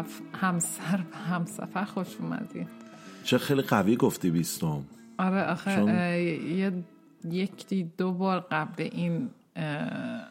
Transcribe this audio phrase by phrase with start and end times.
[0.00, 0.20] همسف...
[0.34, 2.66] همسر همسفر خوش اومدی.
[3.24, 4.84] چه خیلی قوی گفتی بیستم.
[5.18, 5.88] آره آخه چون-
[6.58, 6.72] یه
[7.30, 10.22] یک دو بار قبل این اه،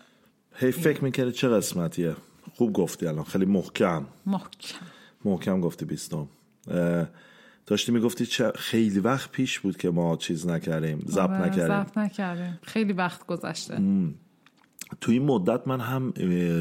[0.56, 2.16] هی فکر می‌کردی چه قسمتیه؟
[2.56, 4.06] خوب گفتی الان خیلی محکم.
[4.26, 4.86] محکم.
[5.26, 6.28] محکم گفتی بیستم.
[6.72, 7.08] اه،
[7.66, 11.84] داشتی می‌گفتی چه خیلی وقت پیش بود که ما چیز نکردیم زب آره، نکردیم.
[11.84, 12.60] ضبط نکردیم.
[12.64, 13.82] خیلی وقت گذشته.
[15.02, 16.14] تو این مدت من هم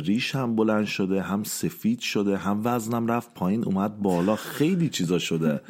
[0.04, 4.36] ریش هم بلند شده هم سفید شده هم وزنم رفت پایین اومد بالا.
[4.36, 5.60] خیلی چیزا شده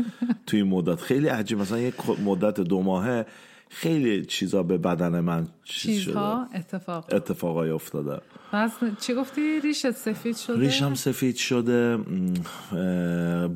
[0.46, 1.00] تو این مدت.
[1.00, 1.58] خیلی عجیب.
[1.58, 1.92] مثلا یه
[2.24, 3.26] مدت دو ماهه
[3.68, 6.18] خیلی چیزا به بدن من چیز شده.
[6.54, 7.04] اتفاق.
[7.12, 8.20] اتفاقای افتاده.
[8.52, 11.96] وزن چی گفتی؟ ریشت سفید شده؟ ریشم سفید شده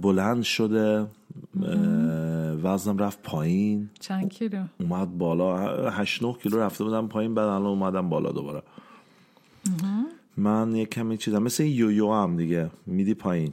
[0.03, 1.07] بلند شده
[2.63, 3.91] وزنم رفت پایین.
[4.01, 5.57] چند کیلو؟ اومد بالا
[5.91, 8.63] هشت نه کیلو رفته بودم پایین بعد الان اومدم بالا دوباره.
[10.37, 12.71] من یه کمی چیزم مثل یویو هم دیگه.
[12.87, 13.53] میدی پایین.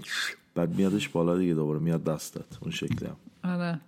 [0.56, 1.80] بعد میادش بالا دیگه دوباره.
[1.80, 2.58] میاد دستت.
[2.62, 3.16] اون شکلی هم.
[3.52, 3.80] آره.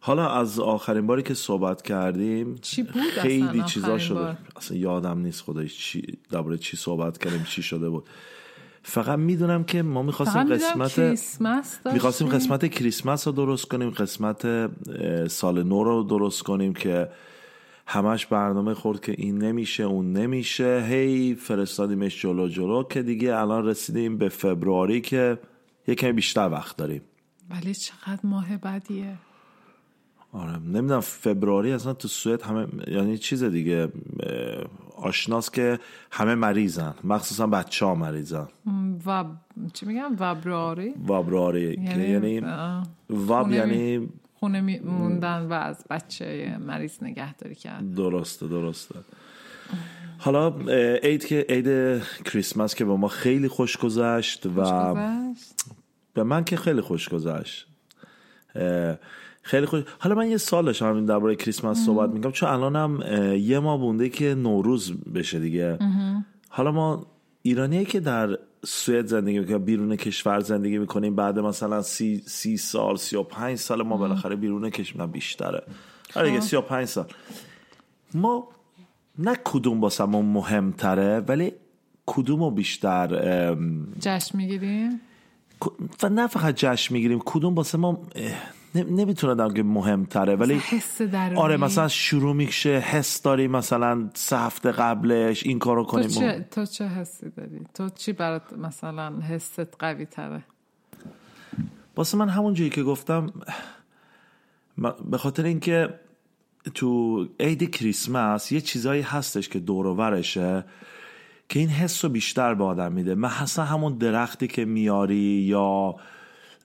[0.00, 4.14] حالا از آخرین باری که صحبت کردیم چی بود خیلی چیزا شده.
[4.14, 8.04] بار؟ اصلا یادم نیست خودش چی درباره چی صحبت کردیم چی شده بود.
[8.82, 10.98] فقط می‌دونم که ما می‌خواستیم قسمت.
[11.92, 14.70] می‌خواستیم قسمت کریسمس رو درست کنیم قسمت
[15.26, 17.08] سال نو رو درست کنیم که
[17.90, 20.86] همش برنامه خورد که این نمیشه اون نمیشه.
[20.88, 25.38] هی فرستادیمش جلو جلو که دیگه الان رسیدیم به فبروری که
[25.88, 27.02] یه کمی بیشتر وقت داریم.
[27.50, 29.16] ولی چقدر ماه بدیه.
[30.32, 33.88] آره نمی‌دونم فبروری اصلا تو سوئد همه یعنی چیز دیگه
[34.22, 34.64] اه،
[34.96, 35.78] آشناست که
[36.10, 36.94] همه مریضن.
[37.04, 38.48] مخصوصا بچه ها مریضن
[39.06, 39.24] و
[39.72, 42.40] چی میگم؟ وبراری وابراری که یعنی
[43.10, 44.08] واب خونه یعنی
[44.40, 48.94] خونه موندن و از بچه مریض نگهداری کرد درسته درسته
[50.18, 50.54] حالا
[51.02, 54.94] عید که عید کریسمس که به ما خیلی خوش گذشت و؟
[56.14, 57.66] به من که خیلی خوش گذشت
[59.42, 63.02] خیلی خوش حالا من یه سال داشتم همین درباره کریسمس صحبت میگم چون الانم
[63.36, 65.78] یه ماه مونده که نوروز بشه دیگه
[66.48, 67.06] حالا ما
[67.42, 71.16] ایرانیایی که در سوئد زندگی می‌کنیم بیرون کشور زندگی می‌کنیم.
[71.16, 75.62] بعد مثلا سی, سی سال سی و پنج سال ما بالاخره بیرون کشور بیشتره.
[76.14, 77.06] آره دیگه سی و پنج سال.
[78.14, 78.48] ما
[79.18, 81.52] نه کدوم واسمون مهمتره ولی
[82.06, 83.06] کدوم بیشتر
[84.00, 85.00] جشن می‌گیریم؟
[86.02, 88.02] و نه فقط جشن می‌گیریم کدوم واسه ما
[88.74, 94.72] نمی‌تونه که مهمتره ولی حس درونی آره مثلا شروع میشه حس داری مثلا سه هفته
[94.72, 99.60] قبلش این کارو تو کنیم چه, تو چه حسی داری؟ تو چی برات مثلا حست
[99.78, 100.42] قوی تره؟
[101.96, 103.32] واسه من همون جایی که گفتم
[105.10, 105.88] به خاطر اینکه
[106.74, 110.64] تو عید کریسمس یه چیزایی هستش که دور و برشه
[111.48, 115.96] که این حس رو بیشتر به آدم میده من اصلا همون درختی که میاری یا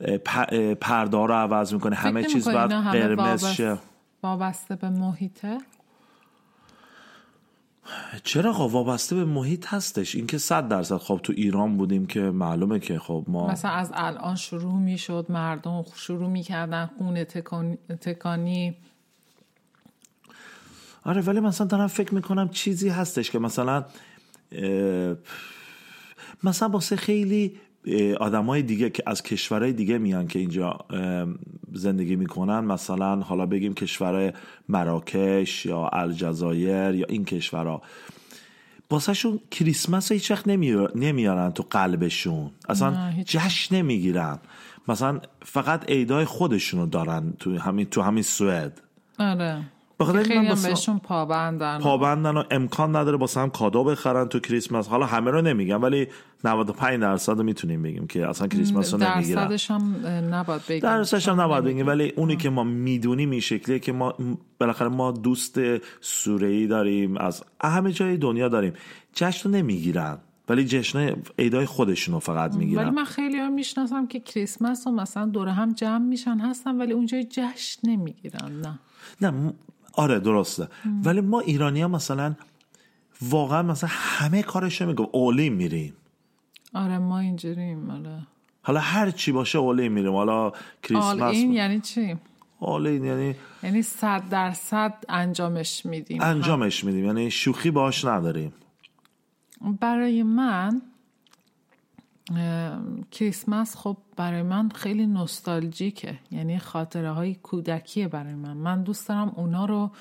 [0.01, 1.95] اه، پ- اه، پرده ها رو عوض می‌کنه.
[1.95, 3.77] همه چیز باید قرمز شه.
[4.23, 5.57] وابسته به محیطه؟
[8.23, 12.19] چرا خب وابسته به محیط هستش؟ این که صد درصد خب تو ایران بودیم که
[12.19, 18.75] معلومه که خب ما مثلا از الان شروع می‌شد مردم شروع می‌کردن خونه تکانی, تکانی.
[21.03, 23.85] آره ولی مثلا دارم فکر می‌کنم چیزی هستش که مثلا
[26.43, 27.57] مثلا واسه خیلی
[28.19, 30.79] آدم های دیگه که از کشورهای دیگه میان که اینجا
[31.73, 34.33] زندگی می‌کنن مثلا حالا بگیم کشورهای
[34.69, 37.81] مراکش یا الجزایر یا این کشورها.
[38.91, 42.51] واسه شون کریسمس هیچ وقت نمی- نمیارن تو قلبشون.
[42.69, 44.39] اصلا جشن نمی‌گیرن.
[44.87, 48.81] مثلا فقط عیدای خودشونو دارن تو همین تو همین سوئد.
[49.19, 49.61] آره.
[49.99, 51.79] بخاطر خیلی هم واسه- بهشون پابندن.
[51.79, 54.87] پابندن و امکان نداره با هم کادو بخرن تو کریسمس.
[54.87, 56.07] حالا همه رو نمیگم ولی
[56.43, 59.41] 95 درصد می‌تونیم بگیم که اصلا کریسمس رو نمی‌گیرن.
[59.43, 59.95] درصدش هم
[60.31, 60.79] نباید بگیم.
[60.79, 61.63] درصدش هم چون نباید.
[61.63, 61.87] بگیم.
[61.87, 64.13] ولی اونی که ما می‌دونیم این شکلیه که ما
[64.59, 65.59] بالاخره ما دوست
[66.01, 68.73] سوره ای داریم از همه جای دنیا داریم.
[69.13, 70.17] جشن رو نمی‌گیرن
[70.49, 72.89] ولی جشن عیدای خودشون رو فقط ولی می‌گیرن.
[72.89, 77.21] من خیلی هم می‌شناسم که کریسمس رو مثلا دور هم جمع میشن هستن ولی اونجا
[77.29, 78.79] جشن نمی‌گیرن نه.
[79.21, 79.53] نه
[79.97, 80.67] آره درسته.
[81.03, 82.35] ولی ما ایرانی ها مثلا
[83.21, 85.05] واقعا مثلا همه کارش رو میگم.
[85.11, 85.93] اولی میریم.
[86.73, 88.27] آره ما اینجوریم آره.
[88.61, 90.13] حالا هر چی باشه اولی میریم.
[90.13, 90.51] حالا
[90.83, 92.17] کریسمس این یعنی چی؟
[92.59, 96.21] اولی یعنی یعنی صد درصد انجامش میدیم.
[96.21, 97.05] انجامش میدیم.
[97.05, 98.53] یعنی شوخی باش نداریم.
[99.79, 100.81] برای من
[103.11, 106.19] کریسمس خب برای من خیلی نوستالژیکه.
[106.31, 108.57] یعنی خاطره های کودکیه برای من.
[108.57, 109.91] من دوست دارم اونا رو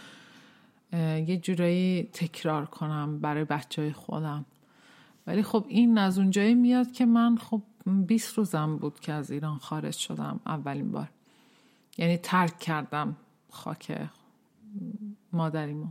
[1.26, 4.44] یه جورایی تکرار کنم برای بچه های خودم.
[5.26, 7.62] ولی خب این از اونجایی میاد که من خب
[8.06, 11.10] 20 روزم بود که از ایران خارج شدم اولین بار.
[11.98, 13.16] یعنی ترک کردم
[13.50, 14.08] خاک
[15.32, 15.86] مادریمو.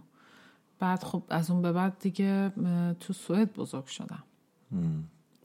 [0.80, 2.54] بعد خب از اون به بعد دیگه
[3.00, 4.24] تو سوئد بزرگ شدم.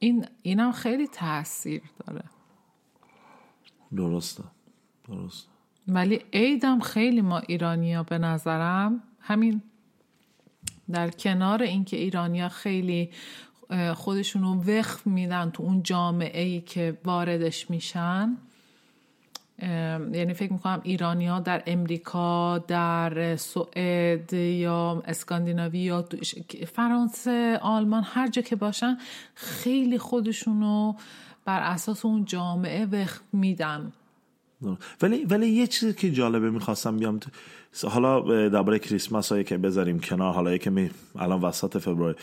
[0.01, 2.25] این اینم خیلی تاثیر داره.
[3.97, 4.45] درسته.
[5.09, 5.49] درست
[5.89, 9.63] ولی عیدم خیلی ما ایرانیا به نظرم همین
[10.91, 13.11] در کنار اینکه ایرانیا خیلی
[13.95, 18.37] خودشونو وقف میدن تو اون جامعه ای که واردش میشن
[19.63, 26.09] یعنی فکر می‌کنم ایرانی ها در امریکا در سوئد یا اسکاندیناوی یا
[26.73, 28.99] فرانسه آلمان هر جا که باشن
[29.35, 30.95] خیلی خودشونو
[31.45, 33.93] بر اساس اون جامعه وقت میدن.
[35.03, 37.21] ولی ولی یه چیزی که جالبه می‌خواستم بیام
[37.89, 42.15] حالا درباره کریسمس هایی که بذاریم کنار حالا که می الان وسط فبروری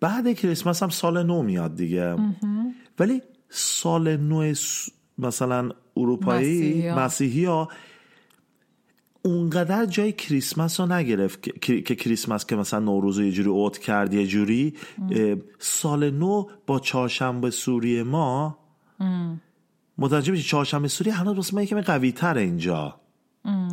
[0.00, 2.16] بعد کریسمس هم سال نو میاد دیگه.
[2.98, 4.54] ولی سال نو
[5.18, 7.68] مثلا اروپایی مسیحی ها
[9.22, 14.26] اونقدر جای کریسمس رو نگرفت که کریسمس که مثلا نوروز یه جوری اوت کرد یه
[14.26, 14.74] جوری
[15.58, 18.58] سال نو با چهارشنبه سوری ما
[19.98, 23.00] متوجه میشه چهارشنبه سوری هنوز واسه ما یکم قوی تر اینجا.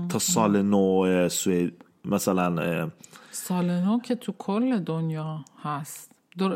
[0.10, 1.74] تا سال نو سوئد
[2.06, 2.90] مثلا
[3.32, 6.12] سال نو که تو کل دنیا هست.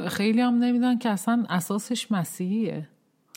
[0.08, 2.90] خیلی هم نمیدن که اصلا اساسش مسیحیه.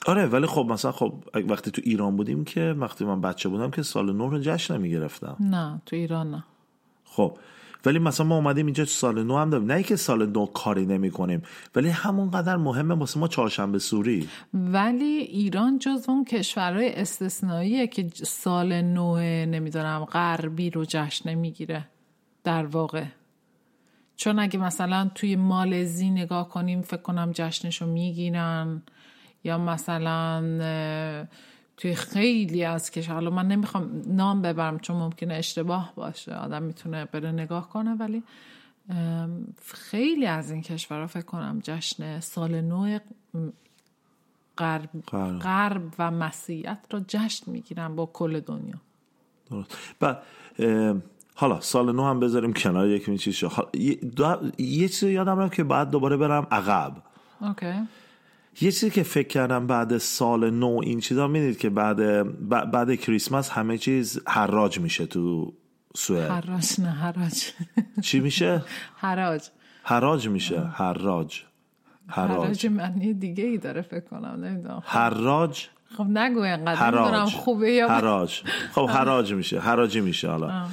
[0.06, 1.14] آره ولی خب مثلا خب
[1.49, 5.37] وقتی تو ایران بودیم که وقتی من بچه بودم که سال نو رو جشن نمی‌گرفتم
[5.41, 6.44] نه تو ایران نه.
[7.05, 7.38] خب
[7.87, 9.73] ولی مثلا ما اومدیم اینجا سال نو هم داریم.
[9.73, 11.43] نه که سال نو کاری نمی کنیم
[11.75, 14.29] ولی همونقدر مهمه واسه ما چهارشنبه سوری.
[14.55, 21.88] ولی ایران جز اون کشورهای استثنائیه که سال نو نمی‌دونم غربی رو جشن نمی‌گیره
[22.44, 23.05] در واقع.
[24.17, 28.82] چون اگه مثلا توی مالزی نگاه کنیم فکر کنم جشنشو می‌گیرن.
[29.44, 30.40] یا مثلا
[31.76, 37.04] توی خیلی از کشور حالا من نمی‌خوام نام ببرم چون ممکنه اشتباه باشه آدم می‌تونه
[37.04, 38.22] بره نگاه کنه ولی
[39.62, 42.98] خیلی از این کشورها فکر کنم جشن سال نو
[44.58, 44.90] غرب,
[45.43, 48.76] غرب و مسیحیت رو جشن می‌گیرن با کل دنیا.
[49.50, 49.76] درست.
[50.02, 50.16] و
[51.34, 53.70] حالا سال نو هم بذاریم کنار یک چیز شد
[54.58, 56.93] یه چیزی یادم رفت که بعد دوباره برم عقب.
[57.40, 57.72] اوکی.
[58.61, 62.23] یه چیزی که فکر کردم بعد سال نو این چیزا می‌دید که بعد
[62.70, 65.52] بعد کریسمس همه چیز حراج میشه تو
[65.97, 66.31] سوئد.
[66.31, 67.44] حراج نه حراج.
[68.02, 68.62] چی میشه؟
[68.97, 69.43] حراج.
[69.82, 70.61] حراج میشه.
[70.61, 71.41] حراج.
[72.08, 72.67] حراج.
[72.67, 74.82] معنی دیگه ای داره فکر کنم نمی‌دونم.
[74.85, 78.41] حراج؟ خب نگو انقدر خوبه یا حراج.
[78.73, 79.61] خب حراج میشه.
[79.61, 80.67] حراجی میشه حالا.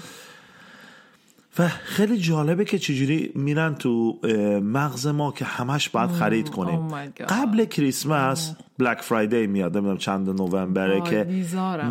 [1.59, 4.19] و خیلی جالبه که چجوری میرن تو
[4.63, 6.89] مغز ما که همش باید خرید کنیم.
[6.89, 11.27] Oh قبل کریسمس بلک فرایدی میاد نمی‌دونم چند نوامبره که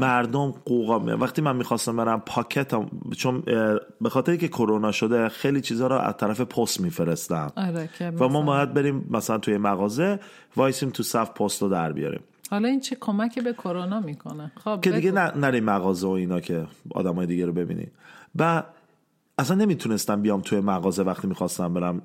[0.01, 2.73] مردم قوقا میاد وقتی من می‌خواستم برم پاکت
[3.17, 3.43] چون
[4.01, 7.89] به خاطر که کرونا شده خیلی چیزها رو از طرف پست میفرستن آره،
[8.21, 10.21] و ما باید بریم مثلا توی مغازه
[10.57, 12.21] وایسیم تو صف پست رو در بیاریم.
[12.51, 16.67] حالا این چه کمکی به کرونا می‌کنه؟ خب که دیگه نریم مغازه و اینا که
[16.91, 17.87] آدمای دیگه رو ببینی
[18.39, 18.63] و
[19.39, 22.03] اصلا نمی‌تونستم بیام توی مغازه وقتی می‌خواستم برم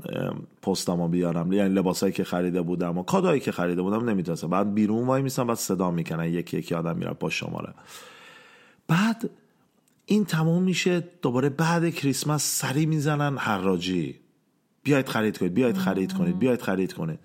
[0.62, 1.54] پستامو بیارم.
[1.54, 4.50] یعنی لباسایی که خریده بودم و کادایی که خریده بودم نمی‌تونستم.
[4.50, 6.26] بعد بیرون وای میسم بعد صدا می‌کنن.
[6.26, 7.74] یکی یکی آدم میره با شماره.
[8.88, 9.30] بعد
[10.06, 11.04] این تموم میشه.
[11.22, 14.20] دوباره بعد کریسمس سری می‌زنن حراجی.
[14.84, 17.20] بیاید خرید کنید بیاید خرید کنید بیاید خرید کنید.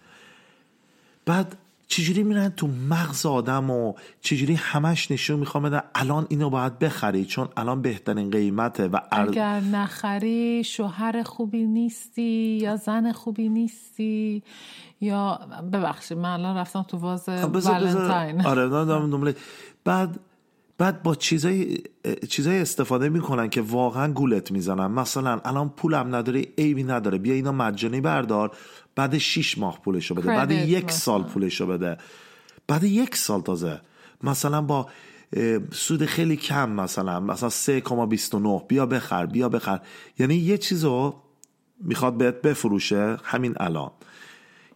[1.25, 1.57] بعد
[1.89, 7.25] چجوری میرن تو مغز آدم و چجوری همش نشون می‌خوام بدن الان اینو باید بخری؟
[7.25, 14.43] چون الان بهترین قیمته و اگر نخری شوهر خوبی نیستی یا زن خوبی نیستی
[15.01, 15.41] یا
[15.73, 19.35] ببخشید من الان رفتم تو واز ولنتاین آره
[19.85, 20.21] بعد
[20.79, 21.79] بعد با چیزای
[22.29, 24.87] چیزای استفاده می‌کنن که واقعا گولت می‌زنن.
[24.87, 27.19] مثلا الان پولم نداره عیبی نداره.
[27.19, 28.57] بیا اینا مجانی بردار
[28.95, 30.27] بعد 6 ماه پولشو بده.
[30.27, 31.97] بعد یک سال پولشو بده.
[32.69, 33.81] بعد یک سال تازه.
[34.23, 34.89] مثلا با
[35.73, 37.21] سود خیلی کم مثلا.
[37.21, 39.81] مثلا 3,29 بیا بخر بیا بخر.
[40.19, 41.15] یعنی یه چیزو
[41.81, 43.91] می‌خواد بهت بفروشه همین الان.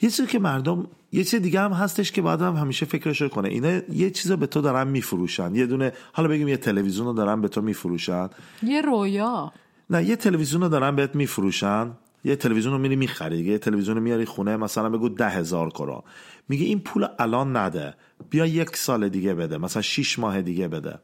[0.03, 3.49] یه چیزی که مردم یه چیز دیگه هم هستش که بعد هم همیشه فکرش کنه.
[3.49, 5.55] اینا یه چیزو به تو دارن میفروشن.
[5.55, 8.29] یه دونه حالا بگیم یه تلویزیون رو دارن به تو میفروشن.
[8.63, 9.53] یه رویا.
[9.91, 11.91] نه یه تلویزیون رو دارن بهت میفروشن.
[12.25, 13.39] یه تلویزیون رو میری می‌خری.
[13.39, 16.05] یه تلویزیون رو میاری خونه مثلا بگو ده هزار کرا
[16.49, 17.95] میگه این پول الان نده.
[18.31, 19.59] بیا یک سال دیگه بده.
[19.59, 20.99] مثلا شیش ماه دیگه بده.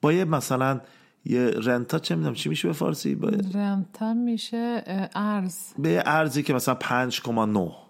[0.00, 0.80] با یه مثلا
[1.24, 3.28] یه رنتا چه می‌دونم چی میشه به فارسی؟ با...
[3.54, 4.82] رنتا میشه
[5.14, 5.56] ارز.
[5.78, 6.78] به ارزی که مثلا
[7.10, 7.85] 5,9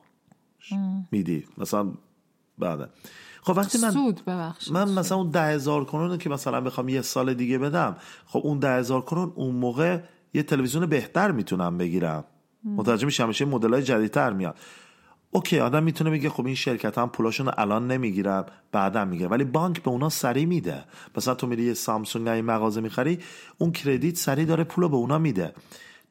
[1.13, 1.45] میدی.
[1.59, 1.93] مثلا
[2.59, 2.91] بعد.
[3.43, 4.73] خب وقتی من سود ببخشید.
[4.73, 7.97] من مثلا اون ده هزار کرون که مثلا بخوام یه سال دیگه بدم
[8.27, 10.01] خب اون ده هزار کرون اون موقع
[10.35, 12.25] یه تلویزیون بهتر می‌تونم بگیرم.
[12.65, 14.59] متوجه میشم همیشه مدل های جدیدتر میاد.
[15.31, 19.83] اوکی آدم می‌تونه بگه خب این شرکت هم پولاشون الان نمی‌گیرم بعدا می‌گیرم ولی بانک
[19.83, 20.85] به اونا سری میده.
[21.17, 23.19] مثلا تو میری یه سامسونگ این مغازه می‌خری
[23.59, 25.55] اون کردیت سری داره پولو به اونا میده.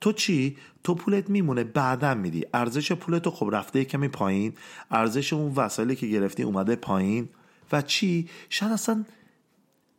[0.05, 2.45] تو چی؟ تو پولت میمونه بعدا میدی.
[2.53, 4.53] ارزش پولتو خب رفته کمی پایین.
[4.91, 7.29] ارزش اون وسایلی که گرفتی اومده پایین.
[7.71, 9.05] و چی؟ شاید اصلا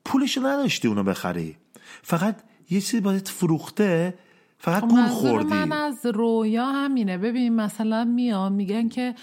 [0.04, 1.56] پولشو نداشتی اونو بخری.
[2.02, 2.36] فقط
[2.70, 4.14] یه چیزی باید فروخته
[4.58, 5.48] فقط گول منظور خوردی.
[5.48, 7.18] من از رویا همینه.
[7.18, 9.14] ببین مثلا میان میگن که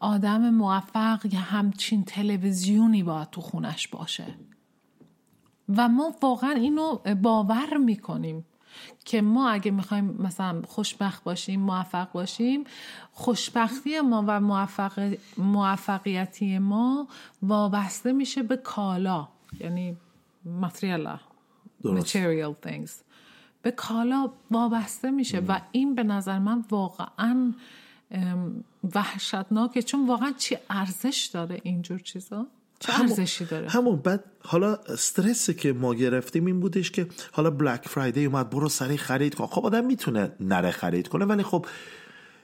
[0.00, 4.26] آدم موفق یه همچین تلویزیونی باید تو خونش باشه.
[5.76, 8.44] و ما واقعا اینو باور می‌کنیم.
[9.04, 12.64] که ما اگه می‌خوایم مثلا خوشبخت باشیم موفق باشیم
[13.12, 15.16] خوشبختی ما و موفق...
[15.38, 17.08] موفقیتی ما
[17.42, 19.28] وابسته میشه به کالا
[19.60, 19.96] یعنی
[20.44, 21.18] ماتریالا
[21.84, 22.90] material things.
[23.62, 27.52] به کالا وابسته میشه و این به نظر من واقعا
[28.94, 32.46] وحشتناکه چون واقعا چی ارزش داره اینجور چیزا؟
[32.86, 33.96] چه ارزشی داره؟ همون.
[33.96, 38.96] بعد حالا استرسی که ما گرفتیم این بودش که حالا بلک فرایدی اومد برو سریع
[38.96, 39.46] خرید کن.
[39.46, 41.66] خب آدم می‌تونه نره خرید کنه ولی خب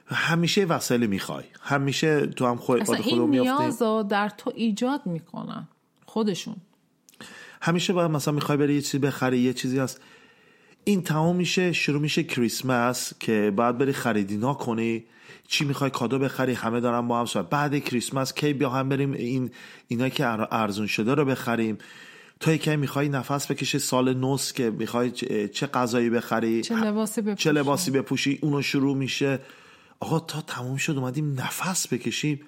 [0.07, 1.43] همیشه وسایلی می‌خوای.
[1.61, 5.67] همیشه تو هم خود اصلا این نیاز رو در تو ایجاد می‌کنن
[6.05, 6.55] خودشون.
[7.61, 10.01] همیشه باید مثلا می‌خوای بری یه چیزی بخری یه چیزی هست.
[10.83, 15.05] این تمام میشه شروع میشه کریسمس که بعد بری خریدینا کنی.
[15.47, 17.49] چی می‌خوای کادو بخری؟ همه دارن با هم صحبت.
[17.49, 19.51] بعد کریسمس کی بیا هم بریم این
[19.87, 21.77] اینا که ار- ارزون شده رو بخریم.
[22.39, 25.11] تو یکی می‌خوای نفس بکشی؟ سال نوس که می‌خوای
[25.47, 29.39] چه غذایی بخری؟ چه لباسی بپوشی؟ چه لباسی بپوشی؟ اونو شروع میشه.
[29.99, 32.41] آقا تا تموم شد اومدیم نفس بکشیم.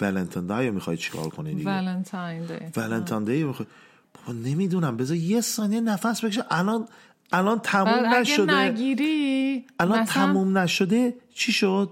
[0.00, 3.68] ولنتین دای می‌خوای چیکار کنی دیگه؟ ولنتاین دی ولنتاین دی می‌خوای
[4.14, 4.96] بابا نمی‌دونم.
[4.96, 6.44] بذار یه ثانیه نفس بکشه.
[6.50, 6.88] الان
[7.32, 8.54] الان تموم اگه نشده.
[8.54, 11.90] نگیری الان مثلا- تموم نشده چی شد؟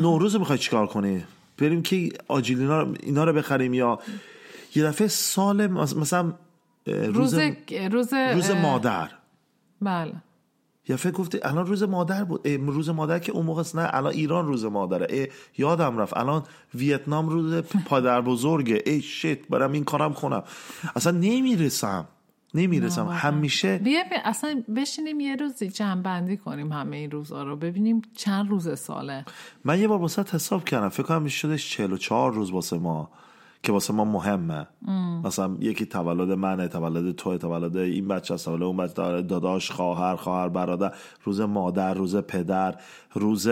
[0.00, 1.24] نوروز رو می‌خوای چیکار کنی؟
[1.58, 3.98] بریم که آجیلینا رو اینا رو بخریم یا
[4.74, 6.32] یه دفعه سال مثلا
[6.86, 7.34] روز
[7.90, 9.10] روز روز مادر.
[9.82, 10.12] بله.
[10.88, 12.48] یا فکر گفتی الان روز مادر بود.
[12.48, 13.62] روز مادر که اون موقع.
[13.74, 15.06] نه الان ایران روز مادره.
[15.10, 15.26] اه،
[15.58, 16.16] یادم رفت.
[16.16, 16.42] الان
[16.74, 20.42] ویتنام روز پدر بزرگه ای شیت برم این کارم کنم.
[20.96, 22.08] اصلا نمی‌رسم.
[22.54, 27.56] نمی‌رسم همیشه بیا اصلا بشینیم یه روزی جمع بندی کنیم همه این روزا رو.
[27.56, 29.24] ببینیم چند روز ساله.
[29.64, 30.88] من یه بار واسه حساب کردم.
[30.88, 33.10] فکر کنم شدش 44 روز واسه ما
[33.62, 34.66] که واسه ما مهمه.
[35.24, 40.16] مثلا یکی تولد منه تولد تو تولد این بچه است تولد اون بچه داداش خواهر
[40.16, 40.94] خواهر برادر.
[41.24, 42.74] روز مادر روز پدر
[43.14, 43.48] روز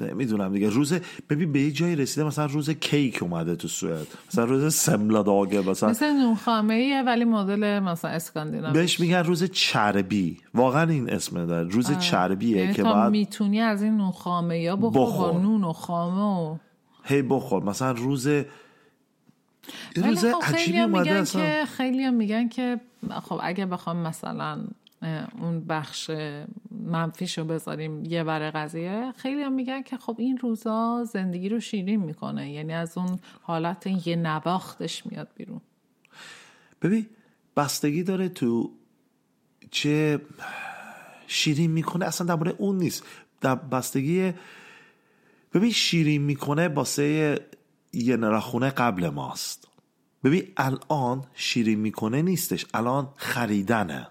[0.00, 0.68] نمی‌دونم دیگه.
[0.68, 0.92] روز
[1.30, 4.06] ببین به یه جایی رسیده مثلا روز کیک اومده تو سوئد.
[4.28, 9.44] مثلا روز سملا داگه مثلا مثل نونخامه ایه ولی مدل مثلا اسکاندیناوی بهش میگن روز
[9.44, 10.38] چربی.
[10.54, 11.68] واقعا این اسم داره.
[11.68, 15.32] روز چربیه یعنی که باید می‌تونی از این نونخامه یا بخور, بخور.
[15.32, 16.56] با نون و خامه و
[17.04, 17.62] هی بخور.
[17.62, 18.28] مثلا روز
[19.96, 21.42] روز خب عجیبی اومده میگن اصلا.
[21.42, 22.80] که خیلی میگن که
[23.22, 24.58] خب اگه بخوام مثلا
[25.40, 26.10] اون بخش
[26.70, 29.12] منفیشو بذاریم یه بر قضیه.
[29.16, 32.52] خیلی میگن که خب این روزا زندگی رو شیرین می‌کنه.
[32.52, 35.60] یعنی از اون حالت یه نواختش میاد بیرون.
[36.82, 37.06] ببین
[37.56, 38.70] بستگی داره تو
[39.70, 40.20] چه
[41.26, 42.04] شیرین می‌کنه.
[42.04, 43.04] اصلا درباره اون نیست.
[43.40, 44.32] در بستگی
[45.54, 47.38] ببین شیرین می‌کنه باسه
[47.92, 49.68] یه نرخونه قبل ماست.
[50.24, 52.66] ببین الان شیرین می‌کنه نیستش.
[52.74, 54.08] الان خریدنه.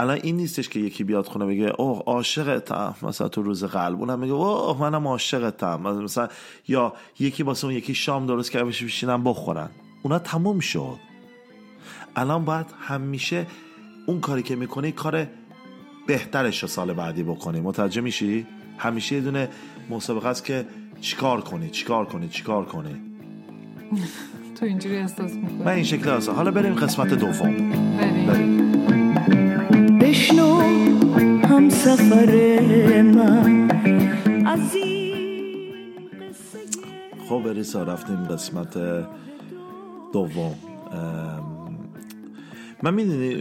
[0.00, 2.94] الان این نیستش که یکی بیاد خونه بگه اوه عاشقتم.
[3.02, 5.80] مثلا تو روز قلب اونم میگه اوه منم عاشقتم.
[5.80, 6.28] مثلا
[6.68, 9.70] یا یکی واسه اون یکی شام درست کرده بشه بشینن بخورن.
[10.02, 10.96] اونا تموم شد.
[12.16, 13.46] الان باید همیشه
[14.06, 15.26] اون کاری که می‌کنی کار
[16.06, 17.60] بهترش رو سال بعدی بکنی.
[17.60, 18.46] متوجه میشی؟
[18.78, 19.48] همیشه یه دونه
[19.90, 20.66] مسابقه است که
[21.00, 22.96] چیکار کنی؟ چیکار کنی؟ چیکار کنی؟
[24.60, 27.70] تو اینجوری احساس من می‌کنی این شکل هستم حالا بریم قسمت دوم.
[27.96, 28.26] بریم.
[28.26, 29.39] بریم.
[31.60, 33.70] هم سفر من.
[34.46, 36.32] از این
[37.28, 38.78] خب بریسا رفتیم قسمت
[40.12, 40.54] دوم.
[42.82, 43.34] من می‌دونی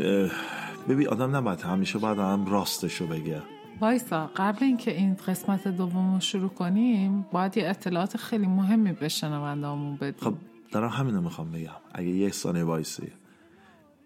[0.90, 3.42] ببین آدم نباید همیشه باید هم راستشو بگه.
[3.82, 9.08] وایسا قبل اینکه این قسمت دوم رو شروع کنیم باید یه اطلاعات خیلی مهمی به
[9.10, 10.20] شنوندهامون بدیم.
[10.22, 10.34] خب
[10.72, 11.72] دارم همینو می‌خوام بگم.
[11.94, 13.12] اگه یه ثانیه وایسی.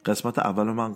[0.05, 0.96] قسمت اول من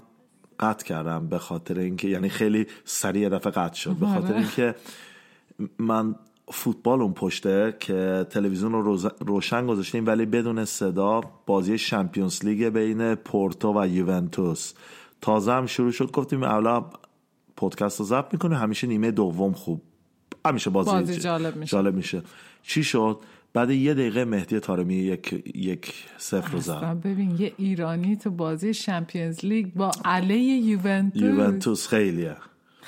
[0.60, 3.94] قطع کردم به خاطر اینکه یعنی خیلی سریع دفعه قطع شد.
[3.94, 4.76] به خاطر اینکه
[5.78, 6.16] من
[6.52, 13.16] فوتبال اون پشته که تلویزیون رو روشن گذاشتیم ولی بدون صدا بازی Champions League بین
[13.16, 14.74] پورتو و یوونتوس
[15.22, 16.12] تازه هم شروع شد.
[16.12, 16.86] گفتیم اولا
[17.56, 19.82] پادکست رو ضبط می‌کنه همیشه نیمه دوم خوب.
[20.46, 21.72] همیشه بازی, بازی جالب میشه.
[21.72, 22.22] جالب میشه.
[22.64, 23.20] چی شد؟
[23.54, 27.02] بعد یه دقیقه مهدی تارمی یک یک صفر زد.
[27.04, 31.22] ببین یه ایرانی تو بازی شمپیونز لیگ با علیه یوونتوس.
[31.22, 32.36] یوونتوس خیلیه.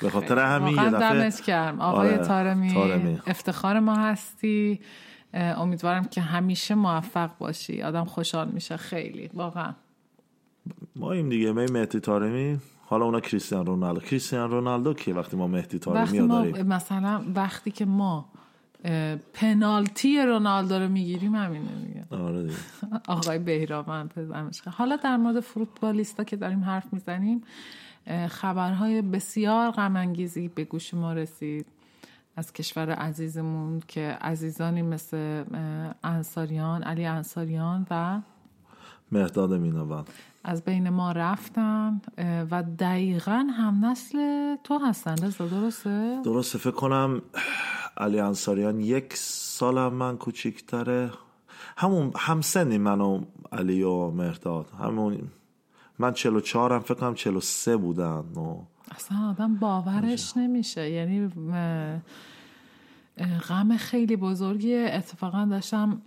[0.02, 1.80] به خاطر همین یه دفعه گرم.
[1.80, 3.18] آقای آره، تارمی, طارمی.
[3.26, 4.80] افتخار ما هستی.
[5.34, 7.82] امیدوارم که همیشه موفق باشی.
[7.82, 8.76] آدم خوشحال میشه.
[8.76, 9.30] خیلی.
[9.34, 9.74] واقعا.
[10.96, 11.46] ما این دیگه.
[11.58, 14.00] این مهدی تارمی حالا اونا کریستیان رونالدو.
[14.00, 16.66] کریستیان رونالدو که وقتی ما مهدی تارمی وقتی ما داریم.
[16.66, 18.28] مثلا وقتی که ما
[19.32, 22.54] پنالتی رونالدو رو می‌گیریم همینه دیگه آره دیگه.
[23.08, 24.14] آقای بهرامند
[24.76, 27.42] حالا در مورد فوتبالیستا که داریم حرف می‌زنیم
[28.28, 31.66] خبرهای بسیار غم انگیزی به گوش ما رسید
[32.36, 35.44] از کشور عزیزمون که عزیزانی مثل
[36.04, 38.20] انصاریان علی انصاریان و
[39.12, 40.04] مهداد مینوان
[40.44, 42.00] از بین ما رفتن
[42.50, 44.18] و دقیقا هم نسل
[44.64, 47.22] تو هستن درسته؟ درسته فکر کنم
[48.00, 51.10] علی انصاریان یک سال من کوچیکتره.
[51.76, 53.20] همون همسنی من و
[53.52, 55.18] علی و مهداد همون
[55.98, 58.56] من 44 هم فکر کنم 43 بودن و
[58.90, 60.90] اصلا آدم باورش نمیشه.
[60.90, 61.28] یعنی
[63.48, 66.02] غم خیلی بزرگی اتفاقا داشتم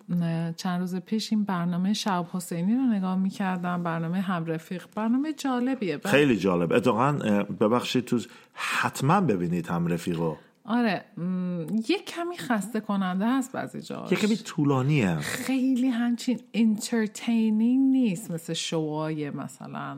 [0.57, 3.83] چند روز پیش این برنامه شعب حسینی رو نگاه می‌کردم.
[3.83, 4.85] برنامه هم رفیق.
[4.95, 5.97] برنامه جالبیه.
[5.97, 6.73] بعد- خیلی جالب.
[6.73, 7.11] اتفاقا
[7.59, 8.19] ببخشید تو
[8.53, 10.35] حتما ببینید هم رفیقو.
[10.65, 14.11] آره م، یه کمی خسته کننده هست بعضی جاش.
[14.11, 15.15] یه کمی طولانیه.
[15.15, 19.97] خیلی همچین انترتینینگ نیست مثل شوهای مثلا.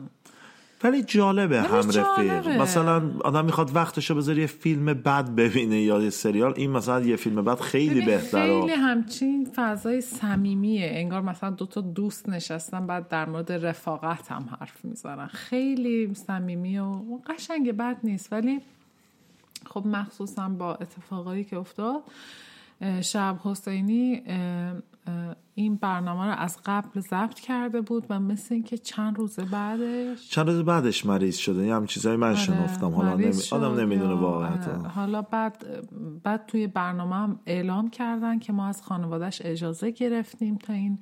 [0.84, 2.48] ولی جالبه هم رفیق.
[2.48, 7.16] مثلا آدم می‌خواد وقتشو بذاره یه فیلم بد ببینه یا یه سریال این مثلا یه
[7.16, 8.60] فیلم بد خیلی بهتره.
[8.60, 10.90] خیلی همچین فضای صمیمیه.
[10.92, 15.26] انگار مثلا دو تا دوست نشستن بعد در مورد رفاقت هم حرف می‌زنن.
[15.26, 18.32] خیلی صمیمی و قشنگ بد نیست.
[18.32, 18.60] ولی
[19.66, 22.02] خب مخصوصا با اتفاقایی که افتاد
[23.00, 24.22] شب حسینی
[25.54, 30.48] این برنامه رو از قبل ضبط کرده بود و مثل اینکه چند روز بعدش چند
[30.48, 31.66] روز بعدش مریض شده.
[31.66, 33.34] یه هم چیزایی من شنفتم حالا آره، نمی...
[33.52, 34.88] آدم نمی‌دونه واقعا آره.
[34.88, 35.66] حالا بعد
[36.22, 40.98] بعد توی برنامه هم اعلام کردن که ما از خانوادهش اجازه گرفتیم تا این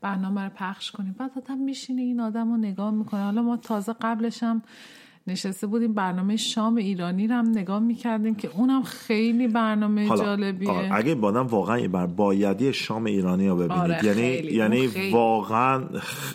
[0.00, 1.12] برنامه رو پخش کنیم.
[1.18, 3.24] بعد آدم میشینه این آدم رو نگاه می‌کنه.
[3.24, 4.62] حالا ما تازه قبلش هم
[5.30, 10.70] نشسته بودیم برنامه شام ایرانی رو هم نگاه می‌کردیم که اونم خیلی برنامه حالا جالبیه
[10.70, 14.54] آره، اگه با آدم واقعا یه بر بایدی شام ایرانی رو ببینید آره، یعنی خیلی.
[14.54, 15.12] یعنی خیلی.
[15.12, 15.84] واقعا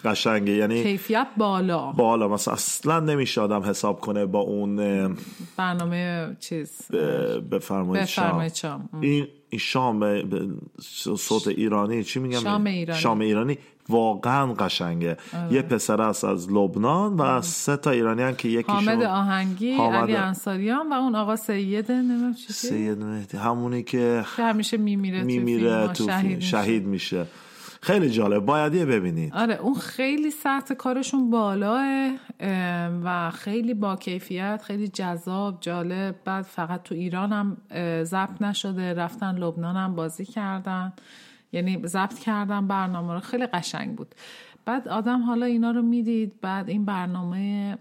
[0.06, 4.76] قشنگه یعنی کیفیت بالا بالا مثلا اصلا نمیشه آدم حساب کنه با اون
[5.58, 6.92] برنامه چیز
[7.52, 8.90] بفرمایید شام شام.
[9.02, 10.24] این این شام
[11.18, 13.00] صوت ایرانی چی میگم شام ایرانی.
[13.00, 13.58] شام ایرانی
[13.90, 15.18] واقعا قشنگه.
[15.52, 19.96] یه پسر است از لبنان و سه تا ایرانی هم که یکیشون حامد آهنگی حامد-
[19.96, 25.70] علی انصاریان و اون آقا سیده نمی‌دونم سید مهدی همونی که که همیشه میمیره میمیره
[25.70, 26.48] فیلم‌ها، تو شهید فیلم میشه.
[26.48, 27.26] شهید میشه.
[27.82, 29.34] خیلی جالب باید یه ببینید.
[29.34, 36.16] آره اون خیلی سطح کارشون بالاه اه، و خیلی با کیفیت خیلی جذاب جالب.
[36.26, 37.58] بعد فقط تو ایران هم
[38.04, 40.94] ضبط نشده رفتن لبنان هم بازی کردن.
[41.54, 43.20] یعنی ضبط کردن برنامه رو.
[43.20, 44.16] خیلی قشنگ بود.
[44.66, 47.78] بعد آدم حالا اینا رو می‌دید بعد این برنامه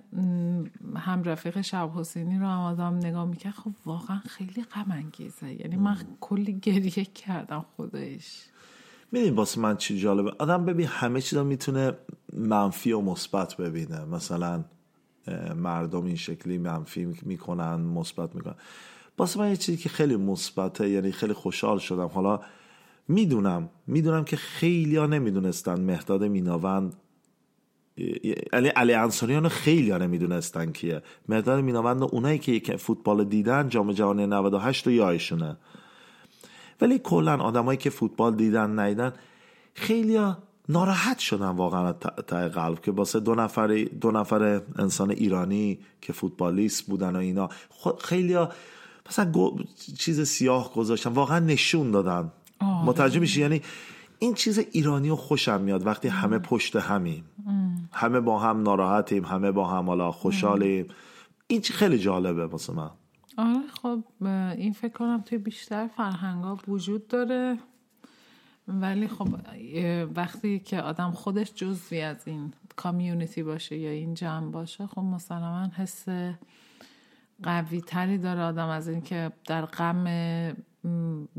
[0.97, 3.55] هم رفیق شب حسینی رو هم آدم نگاه می‌کرد.
[3.55, 5.61] خب واقعا خیلی غم انگیزه.
[5.61, 8.45] یعنی من کلی گریه کردم خودش.
[9.13, 11.93] میدین واسه من چی جالبه؟ آدم ببین همه چیز رو می‌تونه
[12.33, 14.05] منفی و مثبت ببینه.
[14.05, 14.65] مثلا
[15.57, 18.55] مردم این شکلی منفی می‌کنن مثبت می‌کنن.
[19.19, 22.07] واسه من یه چیزی که خیلی مثبته یعنی خیلی خوشحال شدم.
[22.07, 22.41] حالا
[23.09, 26.95] می‌دونم می‌دونم که خیلی ها نمی‌دونستن مهداد میناوند
[28.53, 31.03] یعنی علی انصاریان خیلی ها نمی‌دونستن کیه.
[31.29, 35.57] مهداد میناوند و اونایی که فوتبال دیدن جام جهانی 98 رو یادشونه
[36.81, 39.13] ولی کلا آدمایی که فوتبال دیدن نیدن
[39.75, 40.19] خیلی
[40.69, 41.93] ناراحت شدن واقعا
[42.27, 47.49] ته قلب که واسه دو نفر دو نفر انسان ایرانی که فوتبالیست بودن و اینا
[48.01, 48.37] خیلی
[49.09, 49.59] مثلا گو-
[49.99, 52.33] چیز سیاه گذاشتن واقعا نشون دادن.
[52.63, 53.63] متوجه میشی؟ یعنی
[54.19, 57.25] این چیز ایرانی رو خوشم میاد وقتی همه پشت همیم.
[57.93, 60.87] همه با هم ناراحتیم همه با هم حالا خوشحالیم.
[61.47, 62.91] این چی خیلی جالبه واسه من.
[63.39, 64.05] آره خب
[64.57, 67.59] این فکر کنم توی بیشتر فرهنگا وجود داره.
[68.69, 69.29] ولی خب
[70.15, 75.69] وقتی که آدم خودش جزوی از این کامیونیتی باشه یا این جمع باشه خب مسلما
[75.77, 76.05] حس
[77.43, 80.05] قوی تری داره آدم از اینکه در غم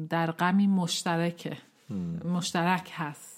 [0.10, 1.58] در غمی مشترکه.
[2.26, 3.34] مشترک هست.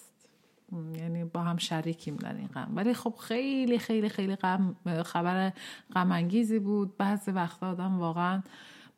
[0.96, 2.72] یعنی با هم شریکیم در این غم.
[2.76, 5.54] ولی خب خیلی خیلی خیلی غم خبر
[5.96, 6.98] غم انگیزی بود.
[6.98, 8.42] بعضی وقتا آدم واقعا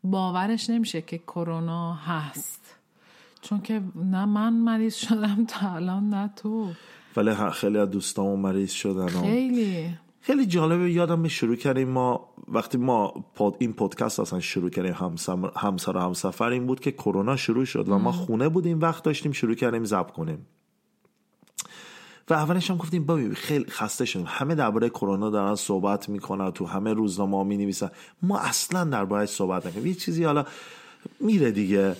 [0.04, 2.76] باورش نمیشه که کرونا هست.
[3.42, 6.72] چون که نه من مریض شدم تا الان نه تو.
[7.18, 9.08] ولی خیلی از مریض شدن.
[9.08, 9.98] خیلی.
[10.28, 14.94] خیلی جالبه یادم می شروع کردیم ما وقتی ما پاد این پادکست اصلا شروع کردیم
[14.94, 19.04] همسر, همسر و همسفر این بود که کرونا شروع شد و ما خونه بودیم وقت
[19.04, 20.48] داشتیم شروع کردیم ضبط کنیم.
[22.30, 24.26] و اولش هم گفتیم بابی خیلی خسته شدیم.
[24.28, 29.26] همه درباره کرونا دارن صحبت می‌کنن تو همه روزنامه ها می نویسن ما اصلا درباره
[29.26, 30.46] صحبت نکنیم یه چیزی حالا
[31.20, 31.96] میره دیگه.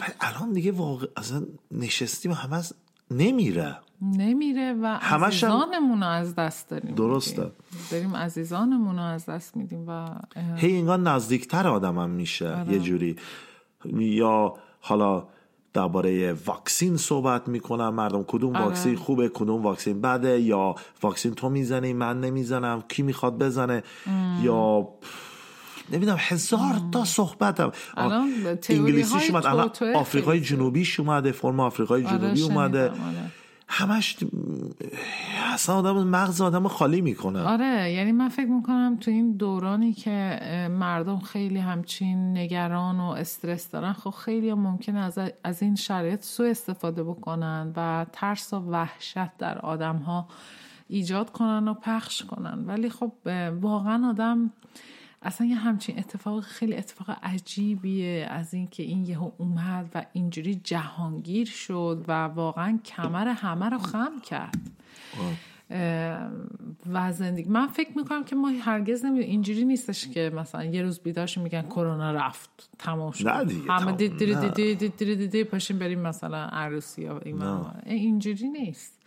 [0.00, 2.74] ولی الان دیگه واقع اصلا نشستیم همه از
[3.10, 3.76] نمیره.
[4.02, 6.94] نمیره و عزیزانمون رو از دست داریم.
[6.94, 7.42] درسته.
[7.42, 7.54] میدیم.
[7.90, 10.06] داریم عزیزانمون رو از دست میدیم و
[10.56, 13.16] هی انگار نزدیکتر آدمم میشه یه جوری.
[13.94, 15.28] یا حالا
[15.72, 21.92] درباره واکسین صحبت می‌کنن مردم کدوم واکسین خوبه کدوم واکسین بده یا واکسین تو می‌زنی
[21.92, 23.82] من نمی‌زنم کی می‌خواد بزنه
[24.42, 24.88] یا
[25.92, 27.72] نمی‌دونم هزار تا صحبتم.
[27.96, 32.90] های اومد الان آفریقای خیلی جنوبیش اومده فرم آفریقای آره، جنوبی اومده.
[32.90, 33.30] آره.
[33.68, 34.16] همش
[35.52, 37.40] اصلا آدم مغز آدم خالی می‌کنه.
[37.40, 43.70] آره یعنی من فکر می‌کنم تو این دورانی که مردم خیلی همچین نگران و استرس
[43.70, 48.56] دارن خب خیلی هم ممکنه از, از این شرایط سوء استفاده بکنن و ترس و
[48.56, 50.28] وحشت در آدم ها
[50.88, 52.64] ایجاد کنن و پخش کنن.
[52.66, 53.12] ولی خب
[53.60, 54.50] واقعا آدم
[55.24, 61.46] اصلا یه همچین اتفاق خیلی اتفاق عجیبیه از اینکه این یهو اومد و اینجوری جهانگیر
[61.46, 64.58] شد و واقعا کمر همه رو خم کرد.
[66.92, 71.00] و زندگی من فکر می‌کنم که ما هرگز نمی اینجوری نیستش که مثلا یه روز
[71.00, 73.28] بیدارش میگن کرونا رفت تمام شد.
[73.28, 74.34] نه دیگه، همه دیدی.
[74.34, 77.82] دیدی دیدی دیدی پاشیم بریم مثلا عروسی یا این ور.
[77.86, 79.00] اینجوری نیست.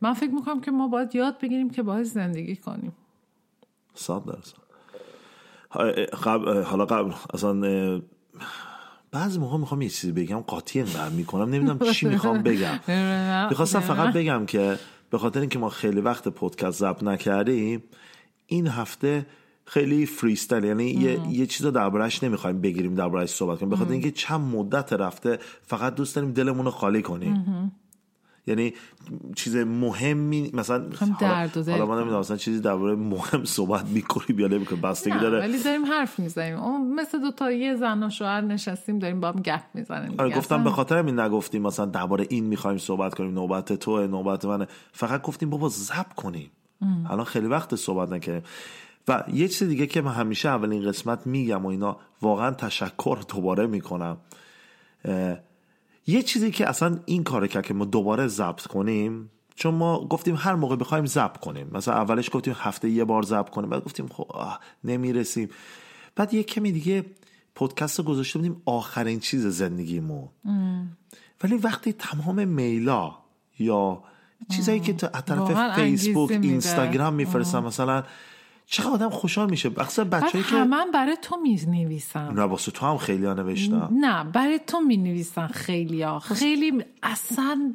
[0.00, 2.92] من فکر می‌کنم که ما باید یاد بگیریم که باید زندگی کنیم.
[3.94, 4.71] صد درصد.
[6.24, 8.00] قبل حالا قبل اصلا
[9.12, 12.80] بعضی موقع می‌خوام یه چیزی بگم قاطی انقدر می‌کنم نمی‌دونم چی می‌خوام بگم.
[13.50, 14.78] می‌خواستم فقط بگم که
[15.10, 17.82] به خاطر اینکه ما خیلی وقت پادکست ضبط نکردیم
[18.46, 19.26] این هفته
[19.64, 23.70] خیلی فریستایل یعنی یه, یه چیز رو دربارهش نمی‌خوایم بگیریم دربارهش صحبت کنیم.
[23.70, 27.72] به خاطر اینکه چند مدت رفته فقط دوست داریم دلمون رو خالی کنیم.
[28.46, 28.74] یعنی
[29.36, 31.96] چیز مهمی مثلا حالا, درد و دل حالا من.
[31.98, 35.38] نمی‌دونم مثلا چیزی درباره مهم صحبت می‌کنیم یا نمی‌کنیم بستگی داره.
[35.38, 36.56] ولی داریم حرف می‌زنیم.
[36.56, 40.36] اون مثل دو تا یه زن و شوهر نشستیم داریم با هم گپ می‌زنیم آره
[40.36, 44.66] گفتم به خاطر همین نگفتیم مثلا درباره این می‌خوایم صحبت کنیم نوبت تو نوبت منه.
[44.92, 46.50] فقط گفتیم بابا زب کنیم.
[47.10, 48.42] الان خیلی وقت صحبت نکردیم.
[49.08, 53.66] و یه چیز دیگه که من همیشه اولین قسمت میگم و اینا واقعا تشکر دوباره
[53.66, 54.16] می‌کنم.
[56.06, 60.34] یه چیزی که اصلا این کار کرد که ما دوباره ضبط کنیم چون ما گفتیم
[60.38, 61.70] هر موقع بخوایم ضبط کنیم.
[61.72, 65.48] مثلا اولش گفتیم هفته یه بار ضبط کنیم بعد گفتیم خب آه، نمی‌رسیم.
[66.16, 67.04] بعد یه کمی دیگه
[67.54, 70.28] پادکست رو گذاشته بودیم آخرین چیز زندگیمون
[71.44, 73.14] ولی وقتی تمام میلا
[73.58, 74.02] یا
[74.50, 76.30] چیزایی که تو از طرف فیسبوک.
[76.30, 78.04] اینستاگرام میفرستن مثلا
[78.66, 79.70] چقدر آدم خوشحال میشه.
[79.80, 81.60] اصلا بچه‌ای که همه برای تو می
[82.14, 87.74] نه واسه تو هم خیلی ها نوشتم نه برای تو می خیلی ها خیلی اصلا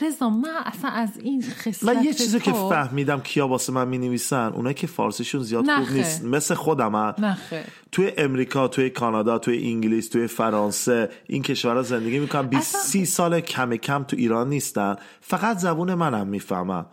[0.00, 3.88] رضا من اصلا از این خصلت من یه چیزی که تو- فهمیدم کیا واسه من
[3.88, 5.96] می نویسن اونایی که فارسیشون زیاد نه خوب.
[5.96, 6.24] نیست.
[6.24, 7.62] مثل خودم خیر.
[7.92, 12.42] توی امریکا توی کانادا توی انگلیس توی فرانسه این کشورها زندگی می‌کنن.
[12.42, 14.96] 20 اصلا- سی سال کم کم تو ایران نیستن.
[15.20, 16.86] فقط زبون منم می‌فهمم.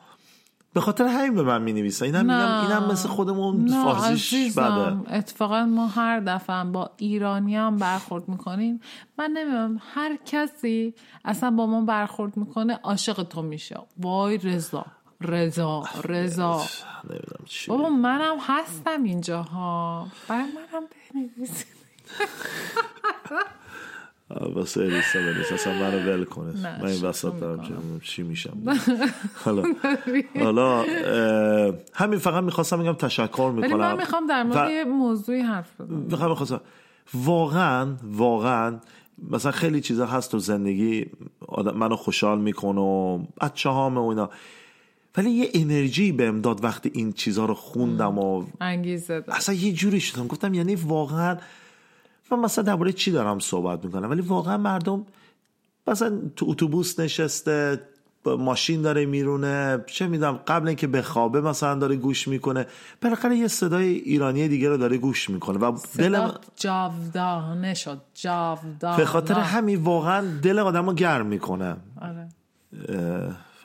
[0.77, 2.71] به خاطر همین به من می نویسن اینم میگم.
[2.71, 5.15] اینم مثل خودمون فارسیش بده.
[5.15, 8.81] اتفاقا ما هر دفعه با ایرانی هم برخورد می‌کنیم.
[9.19, 10.93] من نمی‌دونم هر کسی
[11.25, 13.79] اصلا با ما برخورد می‌کنه عاشق تو میشه.
[13.97, 14.85] وای رضا
[15.21, 16.61] رضا رضا.
[17.67, 21.67] بابا منم هستم اینجا ها برای منم بنویسید.
[24.29, 26.61] واسه الیسا بنویس اصلا منو ول کنه.
[26.61, 28.57] نه، من این وسط دارم چی میشم.
[29.45, 29.63] حالا
[30.39, 30.85] حالا
[31.93, 33.77] همین فقط می‌خواستم بگم تشکر ولی می‌کنم.
[33.77, 35.97] من می‌خوام در مورد یه موضوعی حرف بزنم.
[35.97, 36.61] می‌خوام می‌خواستم
[37.13, 38.79] واقعا واقعا
[39.31, 41.05] مثلا خیلی چیزا هست تو زندگی
[41.75, 44.29] منو خوشحال می‌کنه و بچه هامه و اینا.
[45.17, 49.99] ولی یه انرژی بهم داد وقتی این چیزها رو خوندم و انگیزه اصلا یه جوری
[49.99, 50.27] شدم.
[50.27, 51.37] گفتم یعنی واقعا
[52.31, 55.05] من مثلا درباره چی دارم صحبت می‌کنم؟ ولی واقعا مردم
[55.87, 57.81] مثلا تو اتوبوس نشسته
[58.25, 62.65] ماشین داره میرونه چه می‌دونم قبل اینکه بخوابه مثلا داره گوش می‌کنه.
[63.01, 68.97] بالاخره یه صدای ایرانی دیگه رو داره گوش می‌کنه و دل جاودانه شد جاودانه.
[68.97, 71.75] به خاطر همین واقعا دل آدم رو گرم می‌کنه.
[72.01, 72.27] آره.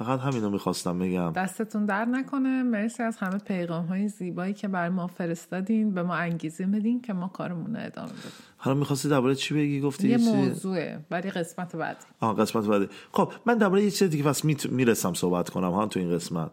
[0.03, 1.33] فقط همینو می‌خواستم بگم.
[1.33, 2.63] دستتون در نکنه.
[2.63, 5.95] مرسی از همه پیغام های زیبایی که برای ما فرستادین.
[5.95, 8.33] به ما انگیزه بدین که ما کارمون رو ادامه بدیم.
[8.57, 12.05] حالا می‌خواستی درباره چی بگی؟ گفتی یه؟ موضوعه ولی قسمت بعدی.
[12.21, 12.89] آه قسمت بعدی.
[13.13, 16.51] خب من درباره یه چیز دیگه پس می‌رسم صحبت کنم ها تو این قسمت.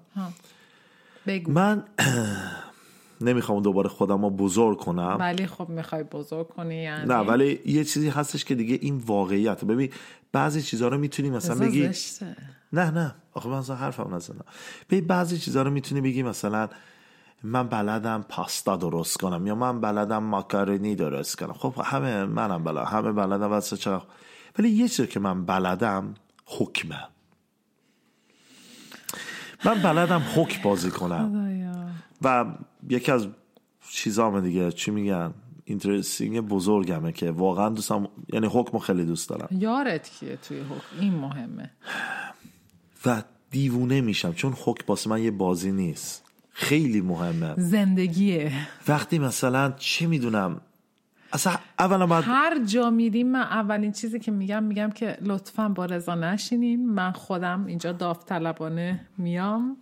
[1.28, 1.52] بگو.
[1.52, 1.84] من
[3.22, 5.18] نمی‌خوام دوباره خودم رو بزرگ کنم.
[5.20, 9.66] ولی خب می‌خوای بزرگ کنی یعنی؟ نه ولی یه چیزی هستش که دیگه این واقعیت.
[9.66, 9.90] ببین
[10.32, 12.36] بعضی چیزها رو می‌تونی مثلا بگی زشته.
[12.74, 13.16] نه نه.
[13.34, 14.46] آخه من اصلا حرفم نزدم.
[14.90, 16.70] ببین بعضی چیزها رو می‌تونی بگی مثلا
[17.44, 21.54] من بلدم پاستا درست کنم یا من بلدم ماکارونی درست کنم.
[21.54, 24.04] خب همه منم بلد همه بلدم واسه چرا
[24.60, 26.14] ولی یه چیزی که من بلدم
[26.46, 27.08] حکمه.
[29.66, 31.50] من بلدم حکم بازی کنم.
[32.22, 32.46] و
[32.90, 33.28] یکی از
[33.90, 39.48] چیزام دیگه چی میگن؟ اینترستینگ بزرگمه که واقعا دوستم یعنی حکم خیلی دوست دارم.
[39.52, 41.72] یارت کیه توی حکم؟ این مهمه.
[43.06, 46.24] و دیوونه میشم چون حکم واسه من یه بازی نیست.
[46.52, 47.54] خیلی مهمه.
[47.58, 48.52] زندگیه.
[48.88, 50.62] وقتی مثلا چه می‌دونم
[51.34, 55.86] اصلا اولا باید هر جا میریم من اولین چیزی که میگم میگم که لطفا با
[55.86, 56.90] رضا نشینین.
[56.90, 59.78] من خودم اینجا داوطلبانه میام.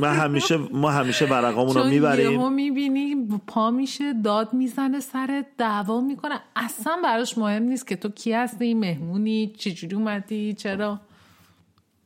[0.00, 2.32] من همیشه ما همیشه ورقامون رو چون می‌بریم.
[2.32, 6.34] یهو می‌بینی پا میشه داد می‌زنه سر دعوا می‌کنه.
[6.56, 11.00] اصلا براش مهم نیست که تو کی هستی مهمونی چجوری اومدی چرا.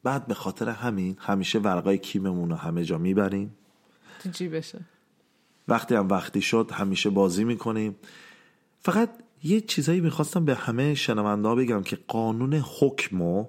[0.03, 3.55] بعد به خاطر همین همیشه ورقای کیممون رو همه جا می‌بریم.
[4.23, 4.81] تو جیبشه.
[5.69, 7.97] وقتی هم وقتی شد همیشه بازی می‌کنیم.
[8.81, 9.11] فقط
[9.43, 13.47] یه چیزایی می‌خواستم به همه شنونده ها بگم که قانون حکمو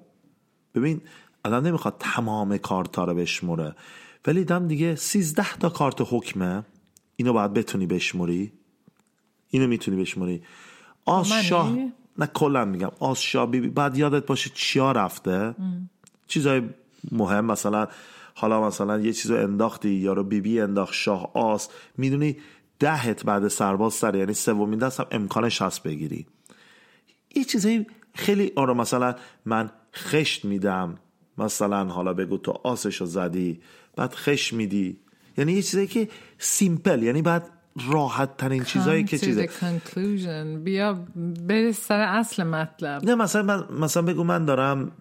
[0.75, 1.01] ببین
[1.45, 3.75] الان نمی‌خواد تمام کارتا رو بشموره
[4.27, 6.63] ولی دم دیگه سیزده تا کارت حکمه.
[7.15, 8.51] اینو باید بتونی بشموری.
[9.49, 10.43] اینو می‌تونی بشموری.
[11.05, 11.77] آز منی؟ شاه
[12.17, 12.91] نه کلا میگم.
[12.99, 15.55] آز شاه بیبی بعد یادت باشه چیا رفته؟
[16.31, 16.61] چیزای
[17.11, 17.87] مهم مثلا
[18.35, 22.37] حالا مثلا یه چیزو انداختی یا رو بیبی انداخت شاه آس می‌دونی
[22.79, 26.25] دهت بعد سرباز سر یعنی سومین دست هم امکانش هست بگیری.
[27.35, 29.15] یه چیزایی خیلی آره مثلا
[29.45, 30.95] من خشت میدم.
[31.37, 33.61] مثلا حالا بگو تو آسشو زدی
[33.95, 34.97] بعد خشت میدی.
[35.37, 37.49] یعنی یه چیزایی که سیمپل یعنی بعد
[37.91, 39.49] راحت ترین چیزایی که چیزه.
[40.63, 40.93] بیا
[41.47, 43.05] برس سر اصل مطلب.
[43.05, 44.91] نه مثلا من مثلا بگو من دارم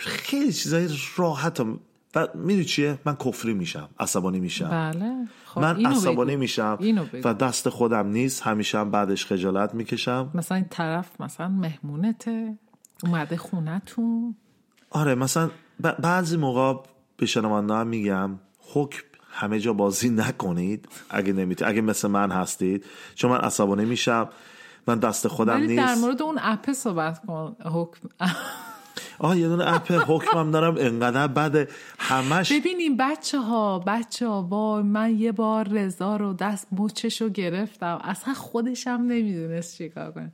[0.00, 1.80] خیلی چیزای راحت هم-
[2.14, 4.68] و می‌دونی چیه؟ من کفری میشم عصبانی میشم.
[4.70, 5.28] بله.
[5.44, 6.40] خب من عصبانی بگو.
[6.40, 7.30] میشم اینو بگو.
[7.30, 8.42] و دست خودم نیست.
[8.42, 10.30] همیشه هم بعدش خجالت می‌کشم.
[10.34, 12.58] مثلا این طرف مثلا مهمونته.
[13.02, 14.34] اومده خونتون
[14.90, 15.50] آره مثلا
[15.98, 16.82] بعضی موقع
[17.16, 18.30] به شنونده هم میگم
[18.72, 22.84] حکم همه جا بازی نکنید اگه نمی‌تونید اگه مثل من هستید.
[23.14, 24.28] چون من عصبانی میشم.
[24.86, 26.00] من دست خودم ولی در نیست.
[26.00, 27.56] مورد اون اپ صحبت کن.
[27.64, 28.08] حکم
[29.18, 31.68] آه یه دونه اپ حکمم دارم انقدر بده.
[31.98, 37.28] همش ببینیم بچه ها بچه ها وای من یه بار رضا رو دست مچش رو
[37.28, 38.00] گرفتم.
[38.04, 40.32] اصلا خودشم نمی‌دونست چیکار کنه.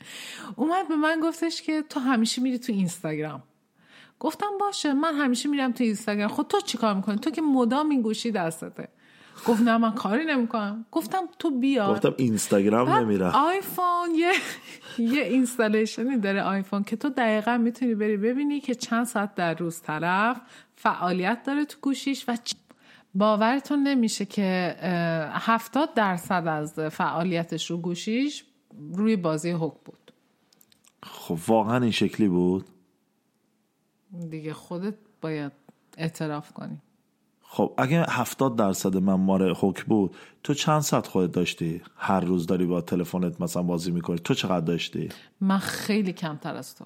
[0.57, 3.43] اومد به من گفتش که تو همیشه میری تو اینستاگرام.
[4.21, 6.29] گفتم باشه من همیشه میرم تو اینستاگرام.
[6.29, 8.89] خود تو چیکار می‌کنی؟ تو که مدام این گوشی دستته.
[9.47, 10.85] گفت نه من کاری نمی‌کنم.
[10.91, 11.93] گفتم تو بیا.
[11.93, 14.33] گفتم اینستاگرام بعد نمیرم آیفون یه
[14.99, 19.81] یه اینستالیشنی داره آیفون که تو دقیقا می‌تونی بری ببینی که چند ساعت در روز
[19.83, 20.41] طرف
[20.77, 22.55] فعالیت داره تو گوشیش و چ-
[23.15, 24.77] باورتون نمیشه که
[25.33, 28.45] هفتاد درصد از فعالیتش رو گوشیش
[28.93, 30.13] روی بازی حک بود.
[31.03, 32.67] خب واقعا این شکلی بود؟
[34.31, 35.53] دیگه خودت باید
[35.99, 36.79] اعتراف کنی.
[37.53, 42.47] خب اگه هفتاد درصد من ماره حک بود تو چند ساعت خودت داشتی؟ هر روز
[42.47, 44.19] داری با تلفنت مثلا بازی می‌کنی.
[44.19, 45.09] تو چقدر داشتی؟
[45.41, 46.85] من خیلی کمتر از تو.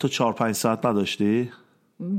[0.00, 1.50] تو چهار پنج ساعت نداشتی؟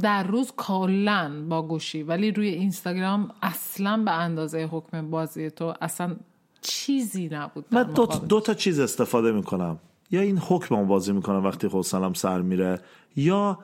[0.01, 2.03] در روز کلا با گوشی.
[2.03, 6.15] ولی روی اینستاگرام اصلا به اندازه حکم بازی تو اصلا
[6.61, 8.05] چیزی نبود من دو.
[8.05, 9.79] دو تا چیز استفاده می‌کنم.
[10.11, 12.79] یا این حکممو بازی می‌کنم وقتی حوصلم سر میره
[13.15, 13.59] یا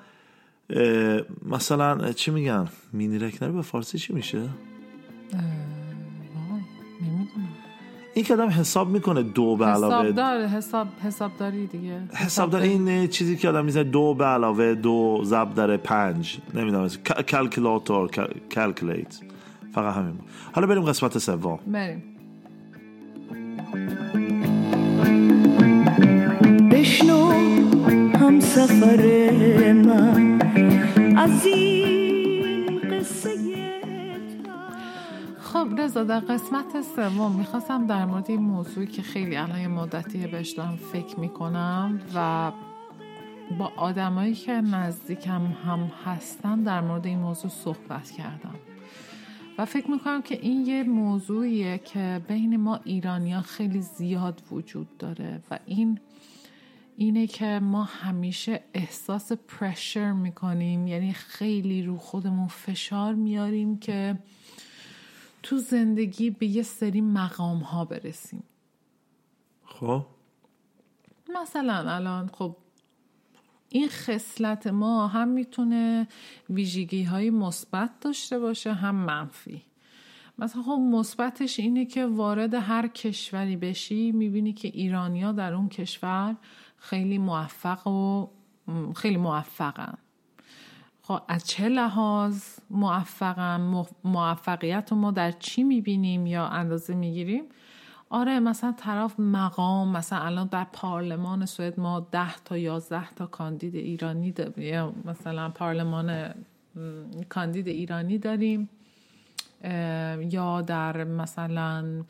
[1.46, 4.50] مثلا چی میگن مینی رکنر به فارسی چی میشه نمی‌دونم
[8.14, 13.38] این که آدم حساب می‌کنه دو به علاوه حسابدار حساب حسابداری دیگه حسابدار این چیزی
[13.38, 16.88] که آدم می‌زنه دو به علاوه دو ضرب در پنج نمی‌دونم
[17.28, 18.10] کلکولاتور
[18.52, 19.20] کلکولیت
[19.74, 20.30] فقط همین بود.
[20.54, 22.04] حالا بریم قسمت سوم بریم
[26.72, 27.32] بشنو
[28.18, 29.04] هم سفر
[29.72, 30.39] من
[31.20, 31.48] از
[35.40, 40.52] خب رضا در قسمت سوم می‌خواستم در مورد این موضوعی که خیلی الان مدتی بهش
[40.52, 42.52] دارم فکر می‌کنم و
[43.58, 48.56] با آدمایی که نزدیکم هم هستن در مورد این موضوع صحبت کردم.
[49.58, 55.40] و فکر می‌کنم که این یه موضوعیه که بین ما ایرانیا خیلی زیاد وجود داره
[55.52, 56.00] و این
[57.00, 60.88] اینه که ما همیشه احساس پرشر می‌کنیم.
[60.88, 64.20] یعنی خیلی رو خودمون فشار میاریم که
[65.44, 68.44] تو زندگی به یه سری مقام ها برسیم.
[69.66, 70.06] خب؟
[71.42, 72.56] مثلا الان خب
[73.70, 76.08] این خصلت ما هم می‌تونه
[76.50, 79.62] ویژگی های مثبت داشته باشه هم منفی.
[80.40, 86.36] مثلا خب مثبتش اینه که وارد هر کشوری بشی می‌بینی که ایرانیا در اون کشور
[86.80, 88.28] خیلی موفق و
[88.96, 89.94] خیلی موفقن
[91.02, 97.44] خب از چه لحاظ موفقن مو- موفقیت رو ما در چی می‌بینیم یا اندازه می‌گیریم؟
[98.10, 103.76] آره مثلا طرف مقام مثلا الان در پارلمان سوئد ما ده تا یازده تا کاندید
[103.76, 106.34] ایرانی یا مثلا پارلمان
[107.30, 108.70] کاندید ایرانی داریم
[110.32, 112.04] یا در مثلا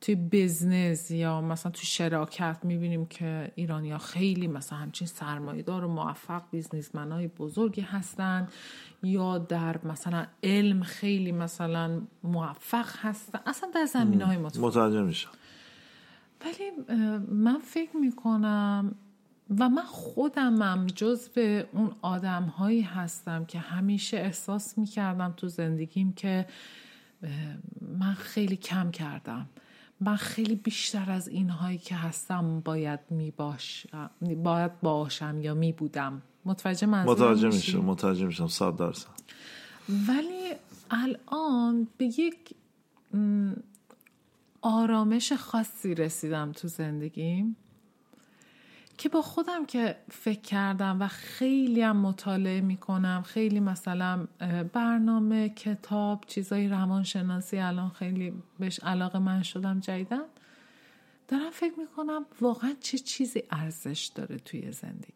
[0.00, 6.42] توی بزنس یا مثلا توی شراکت می‌بینیم که ایرانیا خیلی مثلا همچین سرمایه‌دار و موفق
[6.50, 8.48] بیزنسمن های بزرگی هستن
[9.02, 13.40] یا در مثلا علم خیلی مثلا موفق هستن.
[13.46, 15.30] اصلا در زمین های متوجه میشم.
[16.44, 16.70] ولی
[17.28, 18.94] من فکر می‌کنم
[19.58, 26.46] و من خودمم جزو اون آدم هایی هستم که همیشه احساس می‌کردم تو زندگیم که
[27.98, 29.46] من خیلی کم کردم.
[30.00, 34.10] من خیلی بیشتر از اینهایی که هستم باید می‌باشم
[34.42, 39.08] باید باشم یا میبودم متوجه منظورم متوجه؟ میشم متوجه میشم صد درصد.
[39.88, 40.54] ولی
[40.90, 42.54] الان به یک
[44.62, 47.56] آرامش خاصی رسیدم تو زندگیم.
[48.98, 54.26] که با خودم که فکر کردم و خیلی هم مطالعه می‌کنم خیلی مثلا
[54.72, 60.22] برنامه کتاب چیزای روانشناسی الان خیلی بهش علاقه من شدم جدیدن
[61.28, 65.12] دارم فکر می‌کنم واقعا چه چیزی ارزش داره توی زندگی.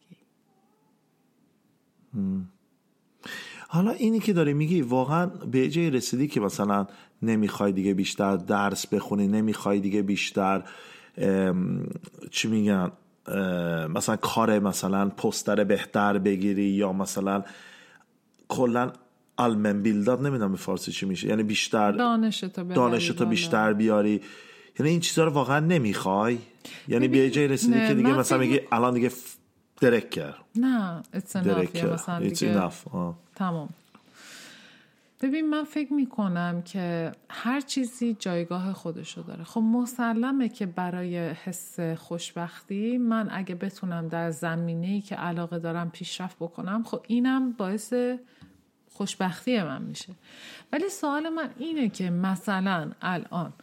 [3.67, 6.87] حالا اینی که داری میگی واقعا به جای رسیدی که مثلا
[7.21, 10.63] نمی‌خوای دیگه بیشتر درس بخونی نمی‌خوای دیگه بیشتر
[12.31, 12.91] چی میگن؟
[13.89, 17.43] مثلا کار مثلا پستر بهتر بگیری یا مثلا
[18.47, 18.91] کلا
[19.37, 23.25] علمن بیلداد نمی‌دونم به فارسی چی میشه یعنی بیشتر دانشتو دانشتو.
[23.25, 24.21] بیشتر بیاری
[24.79, 26.37] یعنی این چیزها رو واقعا نمی‌خوای
[26.87, 29.11] یعنی ببین، جای رسیدی که دیگه مثلا میگی الان دیگه
[29.81, 32.93] درک کرد نه it's enough درک مثلا It's دیگه enough.
[32.93, 33.17] آه.
[33.35, 33.69] تمام
[35.23, 39.43] ببین من فکر می‌کنم که هر چیزی جایگاه خودشو داره.
[39.43, 45.89] خب مسلمه که برای حس خوشبختی من اگه بتونم در زمینه ای که علاقه دارم
[45.89, 47.93] پیشرفت بکنم خب اینم باعث
[48.89, 50.13] خوشبختی من میشه.
[50.71, 53.53] ولی سوال من اینه که مثلا الان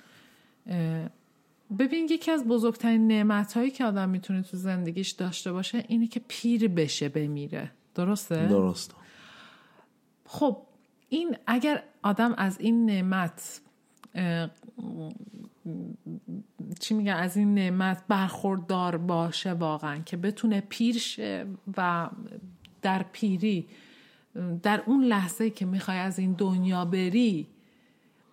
[1.78, 6.20] ببین یکی از بزرگترین نعمت هایی که آدم می‌تونه تو زندگیش داشته باشه اینه که
[6.28, 7.70] پیر بشه بمیره.
[7.94, 8.94] درسته؟ درست
[10.26, 10.62] خب
[11.10, 13.60] این اگر آدم از این نعمت
[16.80, 21.46] چی میگن از این نعمت برخوردار باشه واقعا که بتونه پیر شه
[21.76, 22.10] و
[22.82, 23.66] در پیری
[24.62, 27.46] در اون لحظه که می‌خوای از این دنیا بری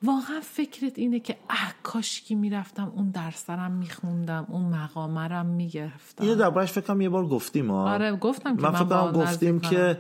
[0.04, 6.72] واقعا فکرت اینه که اه کاشکی می‌رفتم اون درسرم میخوندم اون مقامرم می‌گرفتم اینو دربارش
[6.72, 9.60] فکر کنم یه بار گفتیم آره گفتم که من من, فکر با کنم گفتیم.
[9.60, 9.98] که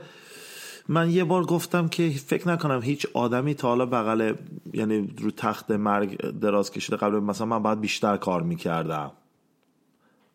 [0.89, 4.33] من یه بار گفتم که فکر نکنم هیچ آدمی تا حالا بغل
[4.73, 9.11] یعنی رو تخت مرگ دراز کشیده قبل مثلا من باید بیشتر کار می‌کردم.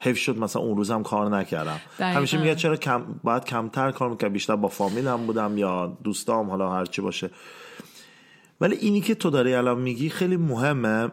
[0.01, 1.81] حیف شد مثلا اون روزم کار نکردم.
[1.99, 2.19] دقیقاً.
[2.19, 6.73] همیشه میگه چرا کم باید کمتر کار می‌کردم بیشتر با فامیلم بودم یا دوستام حالا
[6.73, 7.31] هر چی باشه.
[8.61, 11.09] ولی اینی که تو داری الان میگی خیلی مهمه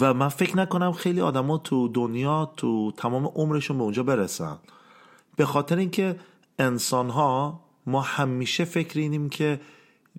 [0.00, 4.56] و من فکر نکنم خیلی آدما تو دنیا تو تمام عمرشون به اونجا برسن.
[5.36, 6.16] به خاطر اینکه
[6.58, 9.60] انسان ها ما همیشه فکر اینیم که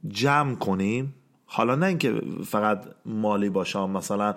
[0.08, 1.16] جمع کنیم.
[1.46, 4.36] حالا نه اینکه فقط مالی باشه مثلا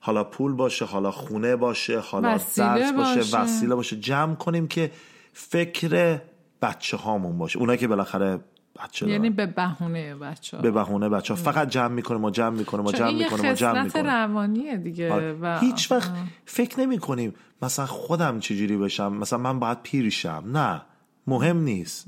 [0.00, 3.38] حالا پول باشه حالا خونه باشه حالا درس باشه, باشه.
[3.38, 3.96] وسیله باشه.
[3.96, 4.90] جمع کنیم که
[5.32, 6.20] فکر
[6.62, 7.58] بچه هامون باشه.
[7.58, 8.40] اونا که بالاخره
[8.84, 9.36] بچه یعنی دارن.
[9.36, 13.12] به بهونه بچه به بهونه بچه ها فقط جمع می‌کنه ما جمع می‌کنه ما جمع
[13.12, 15.38] می‌کنه ما جمع می‌کنه روانیه دیگه آره.
[15.40, 16.10] و هیچ وقت
[16.44, 20.44] فکر نمی کنیم مثلا خودم چجوری بشم مثلا من باید پیرشم.
[20.46, 20.82] نه.
[21.26, 22.06] مهم نیست.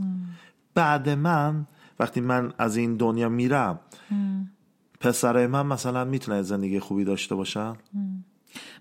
[0.78, 1.66] بعد من
[2.00, 3.80] وقتی من از این دنیا میرم
[5.00, 7.74] پسرای من مثلا می‌تونه زندگی خوبی داشته باشن؟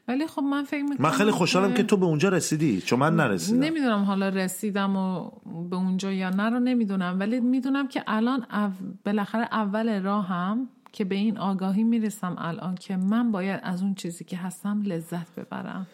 [0.08, 3.16] ولی خب من فکر می‌کنم من خیلی خوشحالم که تو به اونجا رسیدی چون من
[3.16, 3.60] نرسیدم.
[3.60, 5.32] نمی‌دونم حالا رسیدم و
[5.70, 8.72] به اونجا یا نه رو nمیدونم ولی می‌دونم که الان او...
[9.06, 14.24] بالاخره اول راهم که به این آگاهی می‌رسم الان که من باید از اون چیزی
[14.24, 15.88] که هستم لذت ببرم.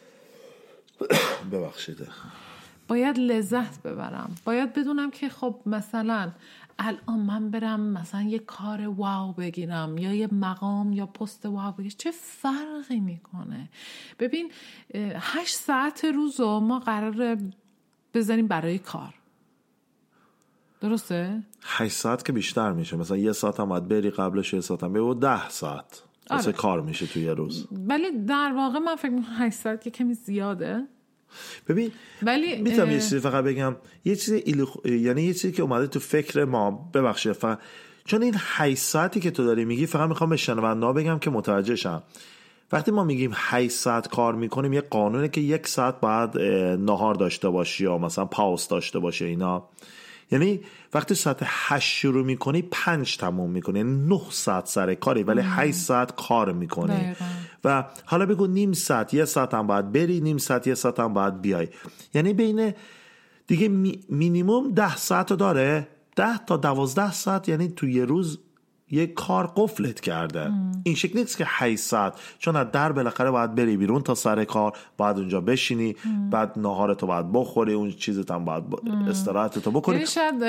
[1.52, 2.08] ببخشید.
[2.88, 4.36] باید لذت ببرم.
[4.46, 6.32] باید بدونم که خب مثلا
[6.80, 11.96] الان من برم مثلا یه کار واو بگیرم یا یه مقام یا پست واو بگیرم.
[11.98, 13.70] چه فرقی می‌کنه؟
[14.20, 14.52] ببین
[15.16, 17.38] هشت ساعت روز رو ما قرار
[18.14, 19.14] بذاریم برای کار.
[20.82, 22.98] درسته؟ 8 ساعت که بیشتر میشه.
[22.98, 26.04] مثلا یه ساعت هم باید بری قبلش یه ساعت هم بری و ده ساعت.
[26.30, 26.52] آره.
[26.52, 27.68] کار میشه تو یه روز.
[27.72, 30.88] ولی در واقع من فکر می‌کنم هشت ساعت یه کمی زیاده.
[31.68, 33.76] ببین ولی می‌تونم اه، یه چیزی فقط بگم.
[34.06, 37.60] یه چیزی ایلو- یعنی یه چیزی که اومده تو فکر ما ببخشید فقط
[38.06, 41.76] چون این 8 ساعتی که تو داری میگی فقط می‌خوام به شنونده بگم که متوجه
[41.76, 42.04] شم
[42.72, 46.38] وقتی ما میگیم 8 ساعت کار می‌کنیم یه قانونه که یک ساعت بعد
[46.82, 49.64] نهار داشته باشی یا مثلا پاوس داشته باشه اینا.
[50.32, 50.60] یعنی
[50.94, 53.80] وقتی ساعت 8 شروع می‌کنی 5 تموم می‌کنی.
[53.80, 56.94] یعنی 9 ساعت سر کاری ولی 8 ساعت کار می‌کنی.
[56.96, 57.26] دقیقاً.
[57.64, 61.14] و حالا بگو نیم ساعت یه ساعت هم باید بری نیم ساعت یه ساعت هم
[61.14, 61.68] باید بیای.
[62.14, 62.74] یعنی بین
[63.48, 65.88] دیگه می مینیموم ده ساعت داره.
[66.16, 68.40] ده تا دوازده ساعت یعنی تو یه روز
[68.94, 70.52] یه کار قفلت کرده.
[70.84, 72.20] این شکل نیست که 8 ساعت.
[72.40, 75.96] چون از در بالاخره باید بری بیرون تا سر کار باید اونجا بشینی
[76.32, 78.64] بعد ناهارتو باید بخوری اون چیزت هم باید.
[79.10, 79.96] استراحتتو بکنی.
[79.96, 80.44] یعنی شاید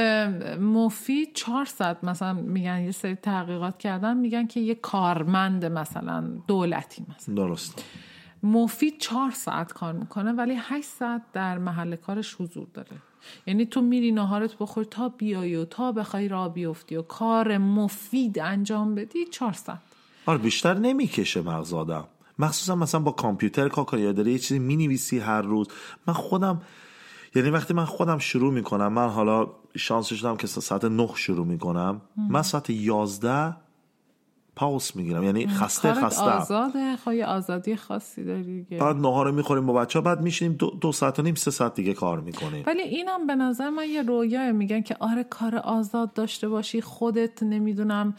[0.61, 1.37] مفید
[1.67, 7.35] ساعت مثلا میگن یه سری تحقیقات کردن میگن که یه کارمند مثلا دولتی مثلا.
[7.35, 7.85] درست.
[8.43, 12.91] مفید چهار ساعت کار می‌کنه ولی هشت ساعت در محل کارش حضور داره.
[13.47, 18.39] یعنی تو میری ناهارت بخوری تا بیای و تا بخوای را بیفتی و کار مفید
[18.39, 19.79] انجام بدی چهار ساعت.
[20.27, 22.05] آره بیشتر نمی‌کشه مغز آدم.
[22.39, 25.68] مخصوصا مثلا با کامپیوتر کار کنی یا داری یه چیزی می‌نویسی هر روز.
[26.07, 26.62] من خودم
[27.35, 29.47] یعنی وقتی من خودم شروع می‌کنم من حالا
[29.77, 33.57] شانس دارم که ساعت نه شروع می‌کنم من ساعت یازده
[34.57, 35.25] پاوس می‌گیرم.
[35.25, 36.23] یعنی خسته خسته.
[36.23, 38.79] آزاده خواهی آزادی خاصی داری دیگه.
[38.79, 41.95] بعد نهار می‌خوریم با بچه بعد میشینیم دو, دو ساعت و نیم سه ساعت دیگه
[41.95, 42.65] کار می‌کنیم.
[42.67, 47.43] ولی اینم به نظر من یه رویاه میگن که آره کار آزاد داشته باشی خودت
[47.43, 48.15] نمی‌دونم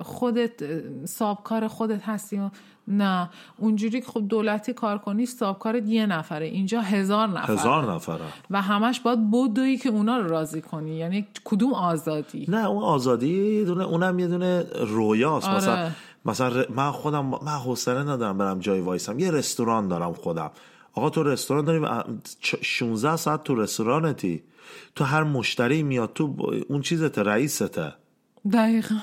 [0.00, 2.50] خودت اه، سابکار خودت هستی
[2.88, 3.30] نه.
[3.58, 6.46] اونجوری که خب دولتی کار کنی سابکارت یه نفره.
[6.46, 8.20] اینجا هزار نفر هزار نفره.
[8.50, 10.96] و همش باید بدوی که اونا رو راضی کنی.
[10.96, 15.48] یعنی کدوم آزادی؟ نه اون آزادی یه دونه اونم یه دونه رویاست.
[15.48, 15.56] آره.
[15.56, 15.90] مثلا
[16.24, 19.18] مثلا من خودم من حوصله ندارم برم جای وایسم.
[19.18, 20.50] یه رستوران دارم خودم.
[20.94, 22.04] آقا تو رستوران
[22.42, 24.42] چ- 16 ساعت تو رستورانتی.
[24.94, 26.36] تو هر مشتری میاد تو
[26.68, 27.92] اون چیزت رئیسته.
[28.52, 28.94] دقیقا.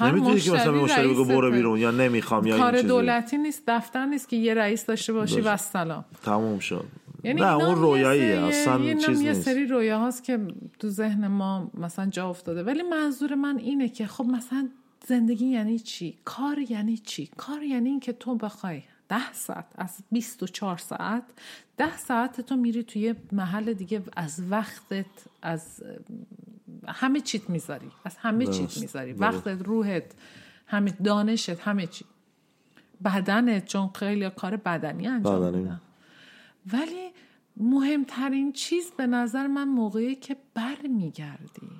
[0.00, 1.50] نمی‌تونی که مثلا مشتری بگو برو.
[1.50, 5.56] بیرون یا نمی‌خوام یا کار دولتی نیست دفتر نیست که یه رئیس داشته باشی و
[5.56, 6.04] سلام.
[6.22, 6.84] تموم شد.
[7.24, 9.42] یعنی نه اون رویاییه یه اصلا هم چیز یه نیست.
[9.42, 10.38] سری رویاهاست که
[10.78, 12.62] تو ذهن ما مثلا جا افتاده.
[12.62, 14.68] ولی منظور من اینه که خب مثلا
[15.06, 19.98] زندگی یعنی چی؟ کار یعنی چی؟ کار یعنی این که تو بخوای ده ساعت از
[20.12, 21.22] 24 ساعت
[21.76, 25.06] ده ساعت تو میری توی محل دیگه از وقتت
[25.42, 25.82] از
[26.88, 27.90] همه چیت می‌ذاری.
[28.04, 29.12] از همه چیت می‌ذاری.
[29.12, 30.04] وقتت روحت
[30.66, 32.04] همه دانشت همه چی.
[33.04, 35.62] بدنت چون خیلی کار بدنی انجام بدنی.
[35.62, 35.80] میدن.
[36.72, 37.10] ولی
[37.56, 41.70] مهمترین چیز به نظر من موقعی که بر میگردی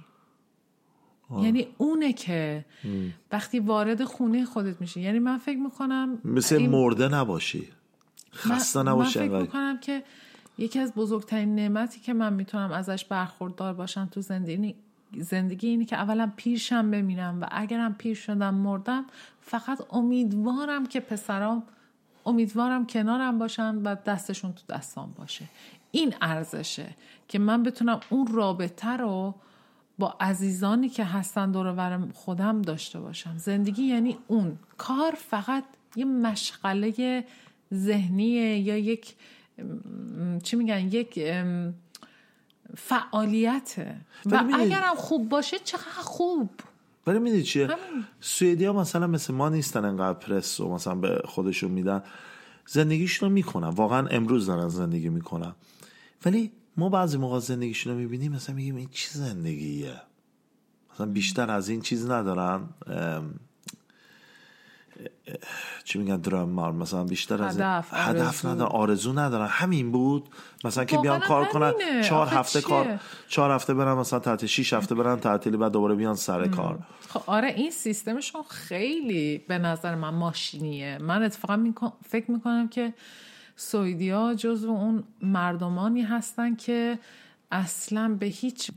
[1.42, 2.64] یعنی اونه که
[3.32, 5.00] وقتی وارد خونه خودت میشی.
[5.00, 7.68] یعنی من فکر می‌کنم مثل مرده نباشی.
[8.32, 9.40] خسته من نباشی فکر انقدر.
[9.40, 10.02] می‌کنم که
[10.58, 14.74] یکی از بزرگترین نعمتی که من می‌تونم ازش برخوردار باشم تو زندگی
[15.18, 19.04] زندگی اینه که اولا پیرشم بمیرم و اگرم پیر شدم مردم
[19.40, 21.62] فقط امیدوارم که پسرام
[22.26, 25.44] امیدوارم کنارم باشن و دستشون تو دستام باشه.
[25.90, 26.86] این ارزشه
[27.28, 29.34] که من بتونم اون رابطه رو
[29.98, 33.38] با عزیزانی که هستن دور خودم داشته باشم.
[33.38, 34.58] زندگی یعنی اون.
[34.78, 35.64] کار فقط
[35.96, 37.24] یه مشغله
[37.74, 39.14] ذهنیه یا یک
[40.42, 41.18] چی میگن؟ یک
[42.76, 43.96] فعالیته.
[44.26, 46.50] و اگرم خوب باشه چقدر خوب.
[47.06, 47.68] ولی می‌دونی چیه؟
[48.20, 52.02] سوئدی ها مثلا مثل ما نیستن انقدر پرس و مثلا به خودشون میدن.
[52.66, 53.68] زندگیشون رو می‌کنن.
[53.68, 55.54] واقعا امروز دارن زندگی می‌کنن.
[56.24, 60.02] ولی ما بعضی موقع زندگیشون رو می‌بینیم مثلا میگیم این چی زندگیه؟
[60.94, 62.68] مثلا بیشتر از این چیز ندارن.
[65.84, 68.44] چی میگن درامار مثلا بیشتر از هدف، هدف.
[68.44, 69.46] ندارن آرزو ندارن.
[69.46, 70.28] همین بود.
[70.64, 71.72] مثلا که بیان کار کنن.
[72.04, 75.94] چهار هفته چیه؟ کار چهار هفته برن مثلا تعطیل شیش هفته برن تعطیلی بعد دوباره
[75.94, 76.78] بیان سر کار.
[77.08, 80.98] خب آره این سیستمشون خیلی به نظر من ماشینیه.
[81.00, 82.94] من اتفاقا میکن- فکر می‌کنم که
[83.56, 86.98] سوئدی ها جزو اون مردمانی هستن که
[87.50, 88.70] اصلا به هیچ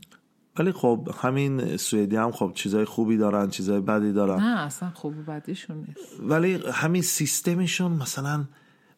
[0.58, 4.40] ولی خب همین سوئدی هم خب چیزای خوبی دارن چیزای بدی دارن.
[4.40, 6.20] نه اصلا خوب و بدیشون نیست.
[6.20, 8.44] ولی همین سیستمشون مثلا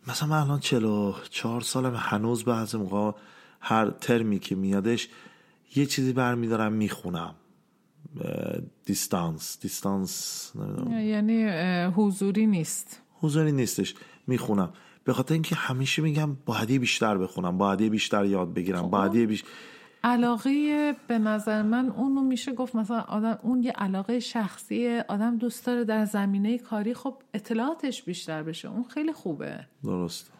[0.08, 3.18] مثلا من الان 44 سالم هنوز بعضی موقع
[3.60, 5.08] هر ترمی که میادش
[5.76, 7.34] یه چیزی برمیدارم می‌خونم.
[8.84, 11.00] دیستانس دیستانس نمی‌دونم.
[11.00, 11.44] یعنی
[11.84, 13.02] حضوری نیست.
[13.20, 13.94] حضوری نیستش
[14.26, 14.72] می‌خونم.
[15.04, 19.44] به خاطر اینکه همیشه میگم باید بیشتر بخونم باید بیشتر یاد بگیرم باید یه بیش...
[20.06, 25.66] علاقه به نظر من اونو میشه گفت مثلا آدم اون یه علاقه شخصی آدم دوست
[25.66, 28.68] داره در زمینه کاری خب اطلاعاتش بیشتر بشه.
[28.68, 29.66] اون خیلی خوبه.
[29.84, 30.30] درست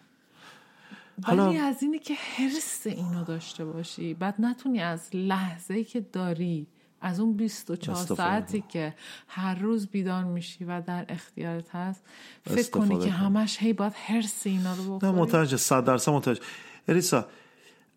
[1.25, 6.67] حالا- از اینه که حرس اینو داشته باشی بعد نتونی از لحظه که داری
[7.01, 8.17] از اون 24 استفاده.
[8.17, 8.95] ساعتی که
[9.29, 12.05] هر روز بیدار میشی و در اختیارت هست
[12.45, 13.11] فکر کنی که.
[13.11, 15.12] همش هی باید حرس اینا رو نه بخوری.
[15.12, 16.41] متوجه صد درصد متوجه.
[16.89, 17.27] اریسا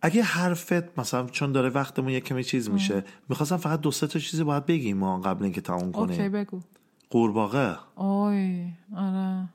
[0.01, 4.19] اگه حرفت مثلا چون داره وقتمون یه کمی چیز میشه می‌خواستم فقط دو سه تا
[4.19, 6.59] چیزی باید بگیم ما قبل اینکه تموم اوکی کنیم بگو.
[7.09, 7.75] قورباغه.
[7.95, 9.49] اوی آره.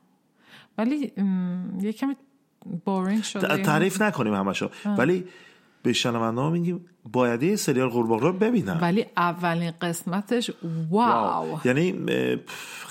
[0.78, 2.16] ولی م، یه کمی
[2.84, 3.62] بورینگ شده.
[3.62, 4.70] تعریف نکنیم همشو.
[4.84, 5.24] ولی
[5.85, 8.78] به شنونده میگیم باید یه سریال قورباغه رو ببینن.
[8.80, 10.51] ولی اولین قسمتش
[10.91, 11.61] واو.
[11.64, 12.37] یعنی اه،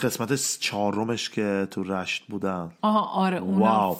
[0.01, 2.71] قسمت چهارمش که تو رشت بودن.
[2.81, 3.97] آها آره واو.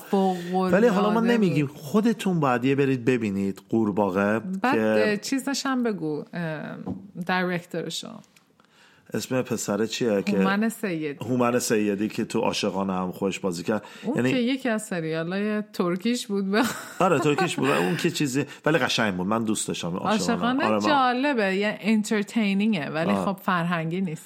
[0.71, 1.67] ولی حالا ما نمیگیم.
[1.67, 6.23] خودتون باید یه برید ببینید قورباغه بعد که چیزش هم بگو
[7.25, 8.07] دایرکتورشو
[9.13, 13.83] اسم پسره چیه که هومن سید هومن سیدی که تو عاشقانه هم خوش بازی کرد.
[14.03, 16.63] اون یعنی که یکی از سریال های ترکیش بود به
[16.99, 17.69] آره ترکیش بود.
[17.69, 19.27] اون که چیزی ولی قشنگ بود.
[19.27, 21.55] من دوست داشتم عاشقانه آره من- جالبه.
[21.55, 23.25] یه انترتینینگه ولی آه.
[23.25, 24.23] خب فرهنگی نیست.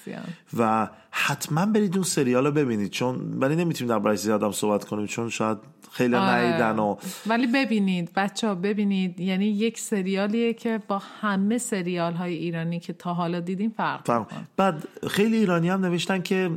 [0.58, 2.92] و حتما برید اون سریال رو ببینید.
[2.92, 5.58] چون ولی نمی‌تونیم در برای زیادم صحبت کنیم چون شاید
[5.92, 6.54] خیلی آره.
[6.54, 6.96] نیدن و
[7.28, 12.94] ولی ببینید بچه ها ببینید یعنی یک سریالیه که با همه سریال های ایرانی که
[12.94, 14.12] تا حالا دیدیم فرق.
[14.12, 14.48] می‌کنه.
[14.58, 16.50] بعد خیلی ایرانی هم نوشتن که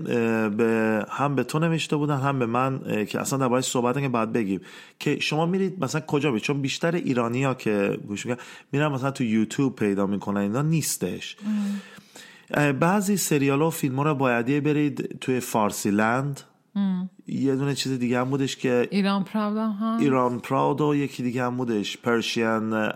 [0.56, 4.32] به هم به تو نوشته بودن هم به من که اصلا دربارش صحبت که بعد
[4.32, 4.60] بگیم.
[4.98, 9.10] که شما میرید مثلا کجا برید چون بیشتر ایرانی ها که گوش می‌کنن میرن مثلا
[9.10, 11.36] تو یوتیوب پیدا می‌کنن اینا نیستش.
[12.80, 16.40] بعضی سریال ها و فیلم ها رو بایدیه برید توی فارسی لند.
[17.26, 21.44] یه دونه چیز دیگه هم بودش که ایران پراود هم ایران پراود و یکی دیگه
[21.44, 21.96] هم بودش.
[21.96, 22.90] پرشین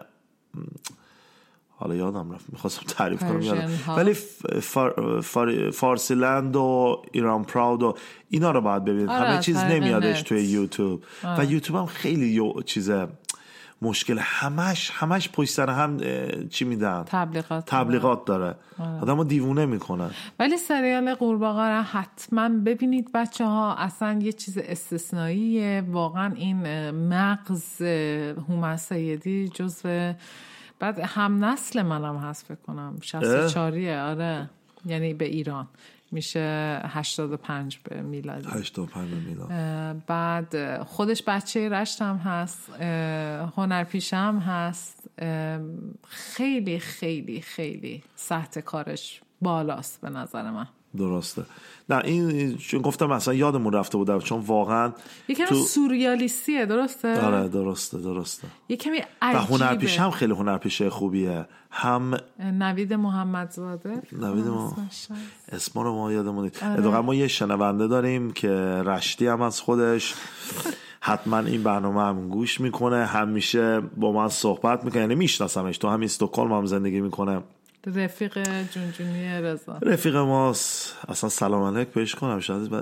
[1.76, 2.44] حالا یادم رفت.
[2.52, 3.70] می‌خواستم تعریف کنم یادم.
[3.96, 4.14] ولی
[4.62, 7.94] فار فار فارسی لند و ایران پراود و
[8.28, 9.08] اینا رو باید ببینید.
[9.08, 10.26] آره، همه چیز نمیادش نت.
[10.26, 11.04] توی یوتیوب.
[11.38, 12.90] و یوتیوب هم خیلی یو چیز
[13.84, 16.00] مشکل همش همش پشت سر هم
[16.48, 18.54] چی میدن؟ تبلیغات تبلیغات داره.
[19.02, 20.10] آدم رو دیوونه می‌کنن.
[20.38, 25.84] ولی سریال قورباغه رو حتما ببینید بچه ها اصلا یه چیز استثنائیه.
[25.90, 27.82] واقعا این مغز
[28.48, 30.12] هومن سیدی جزو
[30.78, 32.98] بعد هم نسل منم هست فکر کنم.
[33.02, 34.50] 64 آره.
[34.86, 35.68] یعنی به ایران.
[36.14, 38.48] میشه 85 به میلادی.
[38.48, 42.70] 85 میلیون اه، بعد خودش بچه رشت هم هست
[44.12, 45.10] هم هست
[46.08, 50.66] خیلی خیلی خیلی سطح کارش بالاست به نظر من.
[50.98, 51.42] درسته.
[51.88, 54.92] نه این چون گفتم اصلا یادمون رفته بودم چون واقعا
[55.28, 58.48] یکم تو- سوریالیستیه درسته؟ آره درسته درسته.
[58.68, 59.44] یه کمی و عجیبه.
[59.44, 61.46] هنرپیشه هم خیلی هنرپیشه خوبیه.
[61.70, 64.02] هم نوید محمدزاده.
[64.12, 64.76] نوید ما.
[65.52, 67.00] اسما رو ما یادمون نیست آره.
[67.00, 68.48] ما یه شنونده داریم که
[68.86, 70.14] رشتی هم از خودش.
[71.00, 73.06] حتما این برنامه هم گوش می‌کنه.
[73.06, 75.00] همیشه با من صحبت می‌کنه.
[75.00, 75.78] یعنی میشناسمش.
[75.78, 77.42] تو همین استکهلم هم زندگی می‌کنه.
[77.86, 78.38] رفیق
[78.70, 79.78] جونجونی رضا.
[79.82, 80.96] رفیق ماست.
[81.08, 82.72] اصلا سلام علیک بهش کنم شاید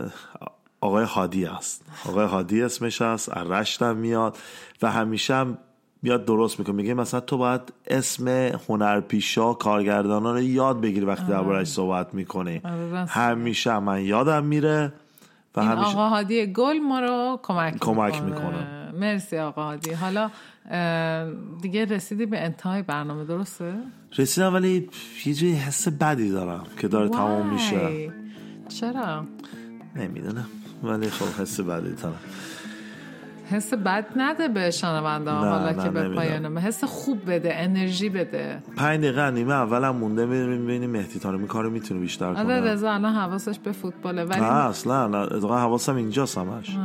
[0.80, 1.84] آقای هادی است.
[2.08, 4.38] آقای هادی اسمش هست از رشت هم میاد
[4.82, 5.58] و همیشه هم
[6.02, 6.74] میاد درست می‌کنه.
[6.74, 8.28] میگه مثلا تو باید اسم
[8.68, 12.60] هنرپیشا کارگردانا رو یاد بگیری وقتی دربارش صحبت می‌کنی.
[12.64, 13.06] آره،.
[13.06, 14.92] همیشه هم من یادم میره
[15.54, 18.46] و این همیشه آقا هادی گل ما رو کمک کمک می‌کنه.
[18.46, 18.92] می‌کنه.
[18.92, 19.92] مرسی آقا هادی.
[19.92, 20.30] حالا
[21.62, 23.74] دیگه رسیدی به انتهای برنامه درسته؟
[24.18, 24.88] رسیدم ولی
[25.26, 28.12] یه جوری حس بدی دارم که داره تمام میشه.
[28.68, 29.24] چرا؟
[29.96, 30.46] نمی‌دونم
[30.82, 32.20] ولی خب حس بدی دارم
[33.52, 36.08] حس بد نده به شنونده حالا نه، که به.
[36.14, 38.62] پایانه حس خوب بده انرژی بده.
[38.76, 42.60] پنج دقیقه نیمه اولم مونده ببینیم مهدی تارمی کارو می‌تونه بیشتر آره کنه.
[42.60, 46.76] رضا الان حواسش به فوتباله ولی نه اصلا نه اتفاقا حواسم اینجاست همش.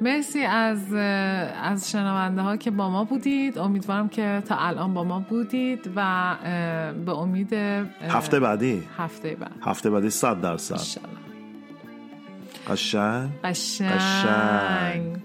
[0.00, 0.92] مرسی از
[1.62, 3.58] از شنونده ها که با ما بودید.
[3.58, 6.34] امیدوارم که تا الان با ما بودید و
[7.06, 7.52] به امید
[8.08, 8.82] هفته بعدی.
[8.98, 9.52] هفته بعد.
[9.62, 10.74] هفته بعدی صد درصد.
[10.74, 11.08] انشالله.
[12.70, 13.30] قشنگ.
[13.44, 15.16] قشنگ.